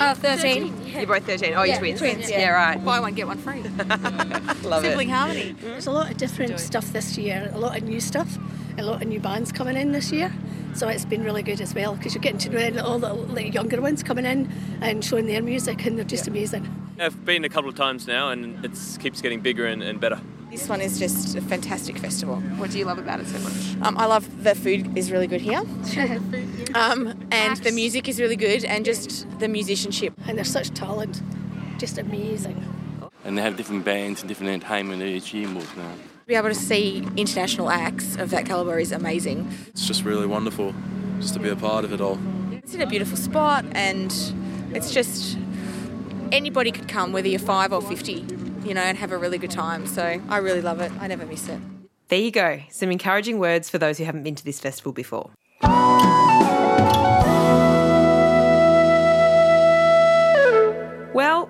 Uh, 0.00 0.14
13. 0.14 0.87
You're 0.96 1.06
both 1.06 1.24
13. 1.26 1.54
Oh, 1.54 1.62
Yeah, 1.62 1.72
you're 1.72 1.78
twins. 1.80 1.98
twins, 2.00 2.30
Yeah, 2.30 2.38
yeah. 2.40 2.48
right. 2.50 2.84
Buy 2.84 3.00
one, 3.00 3.14
get 3.14 3.26
one 3.26 3.38
free. 3.38 3.62
Love 4.68 4.82
Sibling 4.84 5.08
it. 5.08 5.12
harmony. 5.12 5.52
There's 5.60 5.86
a 5.86 5.90
lot 5.90 6.10
of 6.10 6.16
different 6.16 6.58
stuff 6.60 6.92
this 6.92 7.16
year, 7.18 7.50
a 7.52 7.58
lot 7.58 7.76
of 7.76 7.84
new 7.84 8.00
stuff, 8.00 8.38
a 8.78 8.82
lot 8.82 9.02
of 9.02 9.08
new 9.08 9.20
bands 9.20 9.52
coming 9.52 9.76
in 9.76 9.92
this 9.92 10.10
year. 10.12 10.32
So 10.74 10.86
it's 10.88 11.04
been 11.04 11.24
really 11.24 11.42
good 11.42 11.60
as 11.60 11.74
well 11.74 11.94
because 11.96 12.14
you're 12.14 12.22
getting 12.22 12.38
to 12.40 12.70
know 12.70 12.82
all 12.84 12.98
the, 12.98 13.14
the 13.34 13.48
younger 13.48 13.80
ones 13.80 14.02
coming 14.02 14.24
in 14.26 14.48
and 14.80 15.04
showing 15.04 15.26
their 15.26 15.42
music, 15.42 15.84
and 15.86 15.96
they're 15.98 16.04
just 16.04 16.28
amazing. 16.28 16.68
I've 17.00 17.24
been 17.24 17.44
a 17.44 17.48
couple 17.48 17.70
of 17.70 17.76
times 17.76 18.06
now, 18.06 18.30
and 18.30 18.64
it 18.64 18.72
keeps 19.00 19.20
getting 19.20 19.40
bigger 19.40 19.66
and, 19.66 19.82
and 19.82 20.00
better. 20.00 20.20
This 20.50 20.68
one 20.68 20.80
is 20.80 20.98
just 20.98 21.36
a 21.36 21.40
fantastic 21.42 21.98
festival. 21.98 22.36
What 22.56 22.70
do 22.70 22.78
you 22.78 22.84
love 22.86 22.98
about 22.98 23.20
it 23.20 23.26
so 23.26 23.38
much? 23.40 23.86
Um, 23.86 23.98
I 23.98 24.06
love 24.06 24.44
the 24.44 24.54
food 24.54 24.96
is 24.96 25.10
really 25.12 25.26
good 25.26 25.40
here. 25.42 25.62
um, 26.74 27.18
and 27.30 27.56
the 27.58 27.72
music 27.72 28.08
is 28.08 28.20
really 28.20 28.36
good, 28.36 28.64
and 28.64 28.84
just 28.84 29.26
the 29.38 29.48
musicianship. 29.48 30.14
And 30.26 30.36
they're 30.36 30.44
such 30.44 30.70
talent, 30.70 31.22
just 31.78 31.98
amazing. 31.98 32.64
And 33.24 33.36
they 33.36 33.42
have 33.42 33.56
different 33.56 33.84
bands 33.84 34.20
and 34.20 34.28
different 34.28 34.52
entertainment 34.52 35.02
each 35.02 35.34
year 35.34 35.48
more 35.48 35.62
now. 35.76 35.92
To 35.92 36.26
be 36.26 36.34
able 36.34 36.48
to 36.48 36.54
see 36.54 37.06
international 37.16 37.70
acts 37.70 38.16
of 38.16 38.30
that 38.30 38.46
calibre 38.46 38.80
is 38.80 38.92
amazing. 38.92 39.50
It's 39.68 39.86
just 39.86 40.04
really 40.04 40.26
wonderful. 40.26 40.74
just 41.20 41.34
to 41.34 41.40
be 41.40 41.48
a 41.48 41.56
part 41.56 41.84
of 41.84 41.92
it 41.92 42.00
all. 42.00 42.18
It's 42.52 42.74
in 42.74 42.80
a 42.80 42.86
beautiful 42.86 43.16
spot, 43.16 43.64
and 43.72 44.12
it's 44.74 44.92
just 44.92 45.38
anybody 46.32 46.70
could 46.70 46.88
come, 46.88 47.12
whether 47.12 47.28
you're 47.28 47.38
five 47.40 47.72
or 47.72 47.82
50, 47.82 48.24
you 48.64 48.74
know, 48.74 48.82
and 48.82 48.96
have 48.98 49.12
a 49.12 49.18
really 49.18 49.38
good 49.38 49.50
time. 49.50 49.86
So 49.86 50.20
I 50.28 50.36
really 50.38 50.60
love 50.60 50.80
it. 50.80 50.92
I 51.00 51.06
never 51.06 51.26
miss 51.26 51.48
it. 51.48 51.58
There 52.08 52.18
you 52.18 52.30
go. 52.30 52.60
Some 52.70 52.90
encouraging 52.90 53.38
words 53.38 53.68
for 53.68 53.78
those 53.78 53.98
who 53.98 54.04
haven't 54.04 54.22
been 54.22 54.34
to 54.34 54.44
this 54.44 54.60
festival 54.60 54.92
before. 54.92 55.30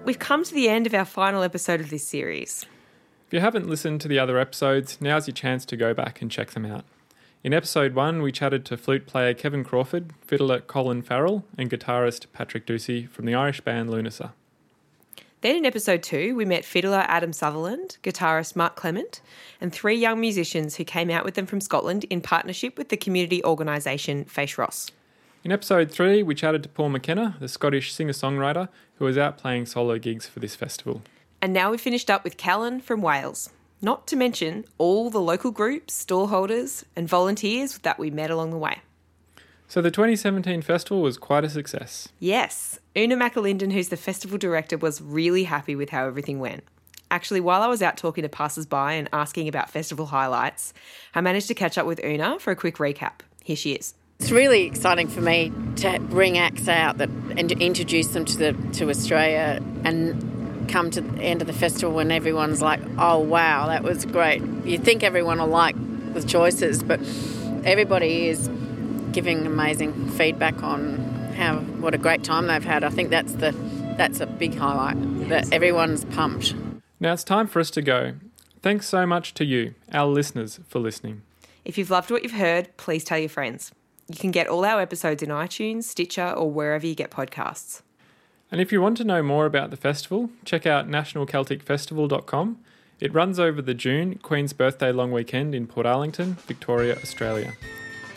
We've 0.08 0.18
come 0.18 0.42
to 0.42 0.54
the 0.54 0.70
end 0.70 0.86
of 0.86 0.94
our 0.94 1.04
final 1.04 1.42
episode 1.42 1.80
of 1.80 1.90
this 1.90 2.08
series. 2.08 2.64
If 3.26 3.34
you 3.34 3.40
haven't 3.40 3.68
listened 3.68 4.00
to 4.00 4.08
the 4.08 4.18
other 4.18 4.38
episodes, 4.38 4.96
now's 5.02 5.26
your 5.26 5.34
chance 5.34 5.66
to 5.66 5.76
go 5.76 5.92
back 5.92 6.22
and 6.22 6.30
check 6.30 6.52
them 6.52 6.64
out. 6.64 6.86
In 7.44 7.52
episode 7.52 7.94
one, 7.94 8.22
we 8.22 8.32
chatted 8.32 8.64
to 8.64 8.78
flute 8.78 9.06
player 9.06 9.34
Kevin 9.34 9.64
Crawford, 9.64 10.14
fiddler 10.22 10.60
Colin 10.60 11.02
Farrell, 11.02 11.44
and 11.58 11.70
guitarist 11.70 12.24
Patrick 12.32 12.64
Doocey 12.64 13.06
from 13.06 13.26
the 13.26 13.34
Irish 13.34 13.60
band 13.60 13.90
Lunasa. 13.90 14.30
Then 15.42 15.56
in 15.56 15.66
episode 15.66 16.02
two, 16.02 16.34
we 16.34 16.46
met 16.46 16.64
fiddler 16.64 17.04
Adam 17.06 17.34
Sutherland, 17.34 17.98
guitarist 18.02 18.56
Mark 18.56 18.76
Clement, 18.76 19.20
and 19.60 19.74
three 19.74 19.96
young 19.96 20.22
musicians 20.22 20.76
who 20.76 20.84
came 20.84 21.10
out 21.10 21.26
with 21.26 21.34
them 21.34 21.44
from 21.44 21.60
Scotland 21.60 22.04
in 22.08 22.22
partnership 22.22 22.78
with 22.78 22.88
the 22.88 22.96
community 22.96 23.44
organisation 23.44 24.24
Fèis 24.24 24.56
Rois. 24.56 24.90
In 25.44 25.52
episode 25.52 25.92
three, 25.92 26.22
we 26.24 26.34
chatted 26.34 26.64
to 26.64 26.68
Paul 26.68 26.88
McKenna, 26.88 27.36
the 27.38 27.46
Scottish 27.46 27.92
singer 27.92 28.12
songwriter 28.12 28.68
who 28.96 29.04
was 29.04 29.16
out 29.16 29.38
playing 29.38 29.66
solo 29.66 29.96
gigs 29.96 30.26
for 30.26 30.40
this 30.40 30.56
festival. 30.56 31.02
And 31.40 31.52
now 31.52 31.70
we've 31.70 31.80
finished 31.80 32.10
up 32.10 32.24
with 32.24 32.36
Calan 32.36 32.80
from 32.80 33.02
Wales. 33.02 33.50
Not 33.80 34.08
to 34.08 34.16
mention 34.16 34.64
all 34.78 35.10
the 35.10 35.20
local 35.20 35.52
groups, 35.52 36.04
stallholders, 36.04 36.82
and 36.96 37.08
volunteers 37.08 37.78
that 37.78 38.00
we 38.00 38.10
met 38.10 38.30
along 38.30 38.50
the 38.50 38.58
way. 38.58 38.78
So 39.68 39.80
the 39.80 39.92
2017 39.92 40.60
festival 40.62 41.02
was 41.02 41.16
quite 41.16 41.44
a 41.44 41.50
success. 41.50 42.08
Yes, 42.18 42.80
Una 42.96 43.16
McAlinden, 43.16 43.72
who's 43.72 43.90
the 43.90 43.96
festival 43.96 44.38
director, 44.38 44.76
was 44.76 45.00
really 45.00 45.44
happy 45.44 45.76
with 45.76 45.90
how 45.90 46.06
everything 46.06 46.40
went. 46.40 46.64
Actually, 47.12 47.40
while 47.40 47.62
I 47.62 47.68
was 47.68 47.80
out 47.80 47.96
talking 47.96 48.22
to 48.22 48.28
passers 48.28 48.66
by 48.66 48.94
and 48.94 49.08
asking 49.12 49.46
about 49.46 49.70
festival 49.70 50.06
highlights, 50.06 50.74
I 51.14 51.20
managed 51.20 51.46
to 51.46 51.54
catch 51.54 51.78
up 51.78 51.86
with 51.86 52.02
Una 52.02 52.40
for 52.40 52.50
a 52.50 52.56
quick 52.56 52.78
recap. 52.78 53.20
Here 53.44 53.56
she 53.56 53.72
is. 53.72 53.94
It's 54.18 54.32
really 54.32 54.64
exciting 54.64 55.06
for 55.08 55.20
me 55.20 55.52
to 55.76 56.00
bring 56.00 56.38
acts 56.38 56.68
out 56.68 56.98
that 56.98 57.08
and 57.08 57.48
to 57.48 57.58
introduce 57.58 58.08
them 58.08 58.24
to 58.24 58.36
the 58.36 58.52
to 58.72 58.90
Australia 58.90 59.62
and 59.84 60.68
come 60.68 60.90
to 60.90 61.00
the 61.00 61.22
end 61.22 61.40
of 61.40 61.46
the 61.46 61.52
festival 61.52 61.94
when 61.94 62.10
everyone's 62.10 62.60
like, 62.60 62.80
"Oh 62.98 63.20
wow, 63.20 63.68
that 63.68 63.84
was 63.84 64.04
great." 64.04 64.42
You 64.64 64.76
think 64.76 65.04
everyone 65.04 65.38
will 65.38 65.46
like 65.46 65.76
the 66.14 66.22
choices, 66.22 66.82
but 66.82 67.00
everybody 67.64 68.28
is 68.28 68.50
giving 69.12 69.46
amazing 69.46 70.10
feedback 70.10 70.62
on 70.62 70.98
how 71.36 71.58
what 71.80 71.94
a 71.94 71.98
great 71.98 72.24
time 72.24 72.48
they've 72.48 72.64
had. 72.64 72.82
I 72.82 72.90
think 72.90 73.10
that's 73.10 73.32
the 73.34 73.52
that's 73.96 74.20
a 74.20 74.26
big 74.26 74.56
highlight 74.56 75.28
that 75.28 75.52
everyone's 75.52 76.04
pumped. 76.06 76.54
Now 76.98 77.12
it's 77.12 77.24
time 77.24 77.46
for 77.46 77.60
us 77.60 77.70
to 77.70 77.82
go. 77.82 78.14
Thanks 78.62 78.88
so 78.88 79.06
much 79.06 79.32
to 79.34 79.44
you, 79.44 79.74
our 79.92 80.06
listeners, 80.06 80.58
for 80.68 80.80
listening. 80.80 81.22
If 81.64 81.78
you've 81.78 81.90
loved 81.90 82.10
what 82.10 82.24
you've 82.24 82.32
heard, 82.32 82.76
please 82.76 83.04
tell 83.04 83.18
your 83.18 83.28
friends. 83.28 83.72
You 84.08 84.16
can 84.16 84.30
get 84.30 84.48
all 84.48 84.64
our 84.64 84.80
episodes 84.80 85.22
in 85.22 85.28
iTunes, 85.28 85.84
Stitcher, 85.84 86.30
or 86.30 86.50
wherever 86.50 86.86
you 86.86 86.94
get 86.94 87.10
podcasts. 87.10 87.82
And 88.50 88.58
if 88.58 88.72
you 88.72 88.80
want 88.80 88.96
to 88.96 89.04
know 89.04 89.22
more 89.22 89.44
about 89.44 89.70
the 89.70 89.76
festival, 89.76 90.30
check 90.46 90.66
out 90.66 90.88
nationalcelticfestival.com. 90.88 92.58
It 93.00 93.12
runs 93.12 93.38
over 93.38 93.60
the 93.60 93.74
June 93.74 94.16
Queen's 94.16 94.54
Birthday 94.54 94.92
long 94.92 95.12
weekend 95.12 95.54
in 95.54 95.66
Portarlington, 95.66 96.36
Victoria, 96.46 96.96
Australia. 96.96 97.52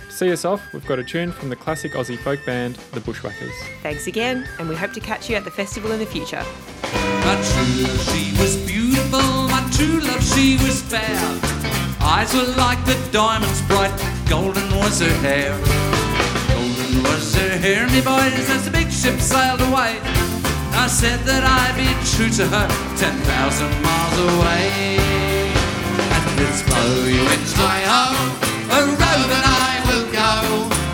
To 0.07 0.11
see 0.11 0.31
us 0.31 0.45
off, 0.45 0.61
we've 0.73 0.85
got 0.87 0.97
a 0.97 1.03
tune 1.03 1.33
from 1.33 1.49
the 1.49 1.57
classic 1.57 1.91
Aussie 1.91 2.17
folk 2.17 2.39
band, 2.45 2.75
The 2.93 3.01
Bushwhackers. 3.01 3.53
Thanks 3.83 4.07
again, 4.07 4.47
and 4.59 4.69
we 4.69 4.75
hope 4.75 4.93
to 4.93 5.01
catch 5.01 5.29
you 5.29 5.35
at 5.35 5.43
the 5.43 5.51
festival 5.51 5.91
in 5.91 5.99
the 5.99 6.05
future. 6.05 6.43
My 6.81 7.35
true 7.35 7.83
love, 7.83 8.01
she 8.09 8.31
was 8.41 8.55
beautiful. 8.65 9.19
My 9.19 9.69
true 9.73 9.99
love, 9.99 10.23
she 10.23 10.53
was 10.63 10.81
fair. 10.81 11.19
Eyes 12.01 12.33
were 12.33 12.55
like 12.55 12.83
the 12.85 12.97
diamonds 13.11 13.61
bright. 13.63 14.20
Golden 14.31 14.71
was 14.77 15.01
her 15.01 15.17
hair. 15.19 15.51
Golden 16.47 17.03
was 17.03 17.35
her 17.35 17.57
hair, 17.59 17.83
me 17.91 17.99
boys, 17.99 18.47
as 18.47 18.63
the 18.63 18.71
big 18.71 18.89
ship 18.89 19.19
sailed 19.19 19.59
away. 19.59 19.99
I 20.71 20.87
said 20.87 21.19
that 21.27 21.43
I'd 21.43 21.75
be 21.75 21.91
true 22.15 22.31
to 22.39 22.47
her 22.47 22.67
10,000 22.95 23.11
miles 23.83 24.17
away. 24.31 24.95
And 26.15 26.47
it's 26.47 26.63
blow 26.63 27.11
you 27.11 27.27
into 27.27 27.59
my 27.59 27.83
home, 27.83 28.31
a 28.71 28.81
road 28.95 29.27
that 29.35 29.45
I 29.67 29.83
will 29.91 30.07
go. 30.15 30.31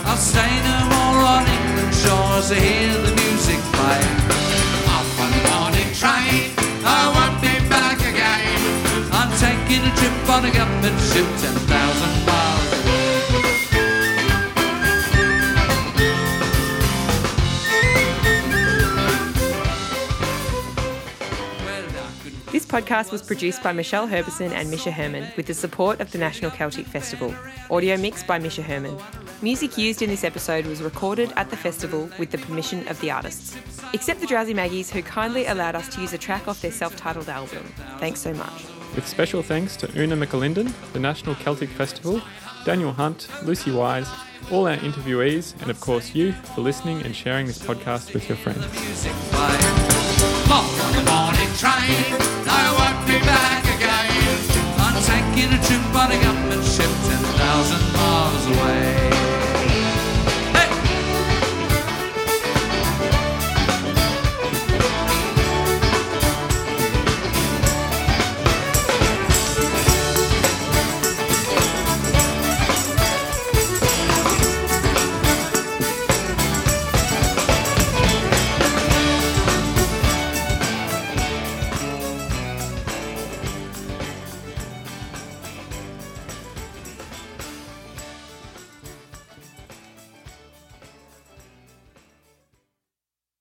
I'll 0.09 0.17
stay 0.17 0.49
no 0.65 0.77
more 0.97 1.21
on 1.21 1.45
England 1.45 1.93
shores 1.93 2.49
to 2.49 2.57
hear 2.57 2.89
the 2.89 3.13
music 3.21 3.61
play. 3.77 4.01
Off 4.97 5.13
on 5.21 5.29
the 5.29 5.41
morning 5.45 5.89
train, 5.93 6.57
I 6.81 7.13
won't 7.13 7.37
be 7.37 7.53
back 7.69 8.01
again. 8.01 8.49
I'm 9.13 9.29
taking 9.37 9.85
a 9.85 9.93
trip 9.93 10.25
on 10.25 10.41
a 10.41 10.49
government 10.49 10.97
ship 11.05 11.29
10,000 11.37 11.69
miles 12.25 12.36
podcast 22.77 23.11
was 23.11 23.23
produced 23.23 23.63
by 23.63 23.71
Michelle 23.71 24.07
Herbison 24.07 24.51
and 24.51 24.69
Misha 24.69 24.91
Herman 24.91 25.27
with 25.35 25.47
the 25.47 25.53
support 25.55 25.99
of 25.99 26.11
the 26.11 26.19
National 26.19 26.51
Celtic 26.51 26.85
Festival. 26.85 27.33
Audio 27.71 27.97
mixed 27.97 28.27
by 28.27 28.37
Misha 28.37 28.61
Herman. 28.61 28.95
Music 29.41 29.79
used 29.79 30.03
in 30.03 30.11
this 30.11 30.23
episode 30.23 30.63
was 30.67 30.83
recorded 30.83 31.33
at 31.37 31.49
the 31.49 31.57
festival 31.57 32.07
with 32.19 32.29
the 32.29 32.37
permission 32.37 32.87
of 32.87 33.01
the 33.01 33.09
artists. 33.09 33.57
Except 33.93 34.21
the 34.21 34.27
Drowsy 34.27 34.53
Maggies, 34.53 34.91
who 34.91 35.01
kindly 35.01 35.47
allowed 35.47 35.73
us 35.73 35.87
to 35.95 36.01
use 36.01 36.13
a 36.13 36.19
track 36.19 36.47
off 36.47 36.61
their 36.61 36.71
self 36.71 36.95
titled 36.95 37.29
album. 37.29 37.63
Thanks 37.97 38.19
so 38.19 38.31
much. 38.35 38.65
With 38.93 39.07
special 39.07 39.41
thanks 39.41 39.75
to 39.77 39.89
Una 39.99 40.15
McAlinden, 40.15 40.71
the 40.93 40.99
National 40.99 41.33
Celtic 41.33 41.69
Festival, 41.69 42.21
Daniel 42.63 42.91
Hunt, 42.91 43.27
Lucy 43.43 43.71
Wise, 43.71 44.07
all 44.51 44.67
our 44.67 44.77
interviewees, 44.77 45.59
and 45.63 45.71
of 45.71 45.81
course 45.81 46.13
you 46.13 46.31
for 46.53 46.61
listening 46.61 47.01
and 47.01 47.15
sharing 47.15 47.47
this 47.47 47.57
podcast 47.57 48.13
with 48.13 48.29
your 48.29 48.37
friends. 48.37 48.63
Again. 55.57 55.65
I'm 55.65 55.65
taking 55.65 55.65
a 55.65 55.65
trip 55.65 55.95
on 55.95 56.11
a 56.11 56.21
government 56.21 56.63
ship 56.63 56.85
10,000 56.85 57.93
miles 57.93 58.45
away. 58.47 58.86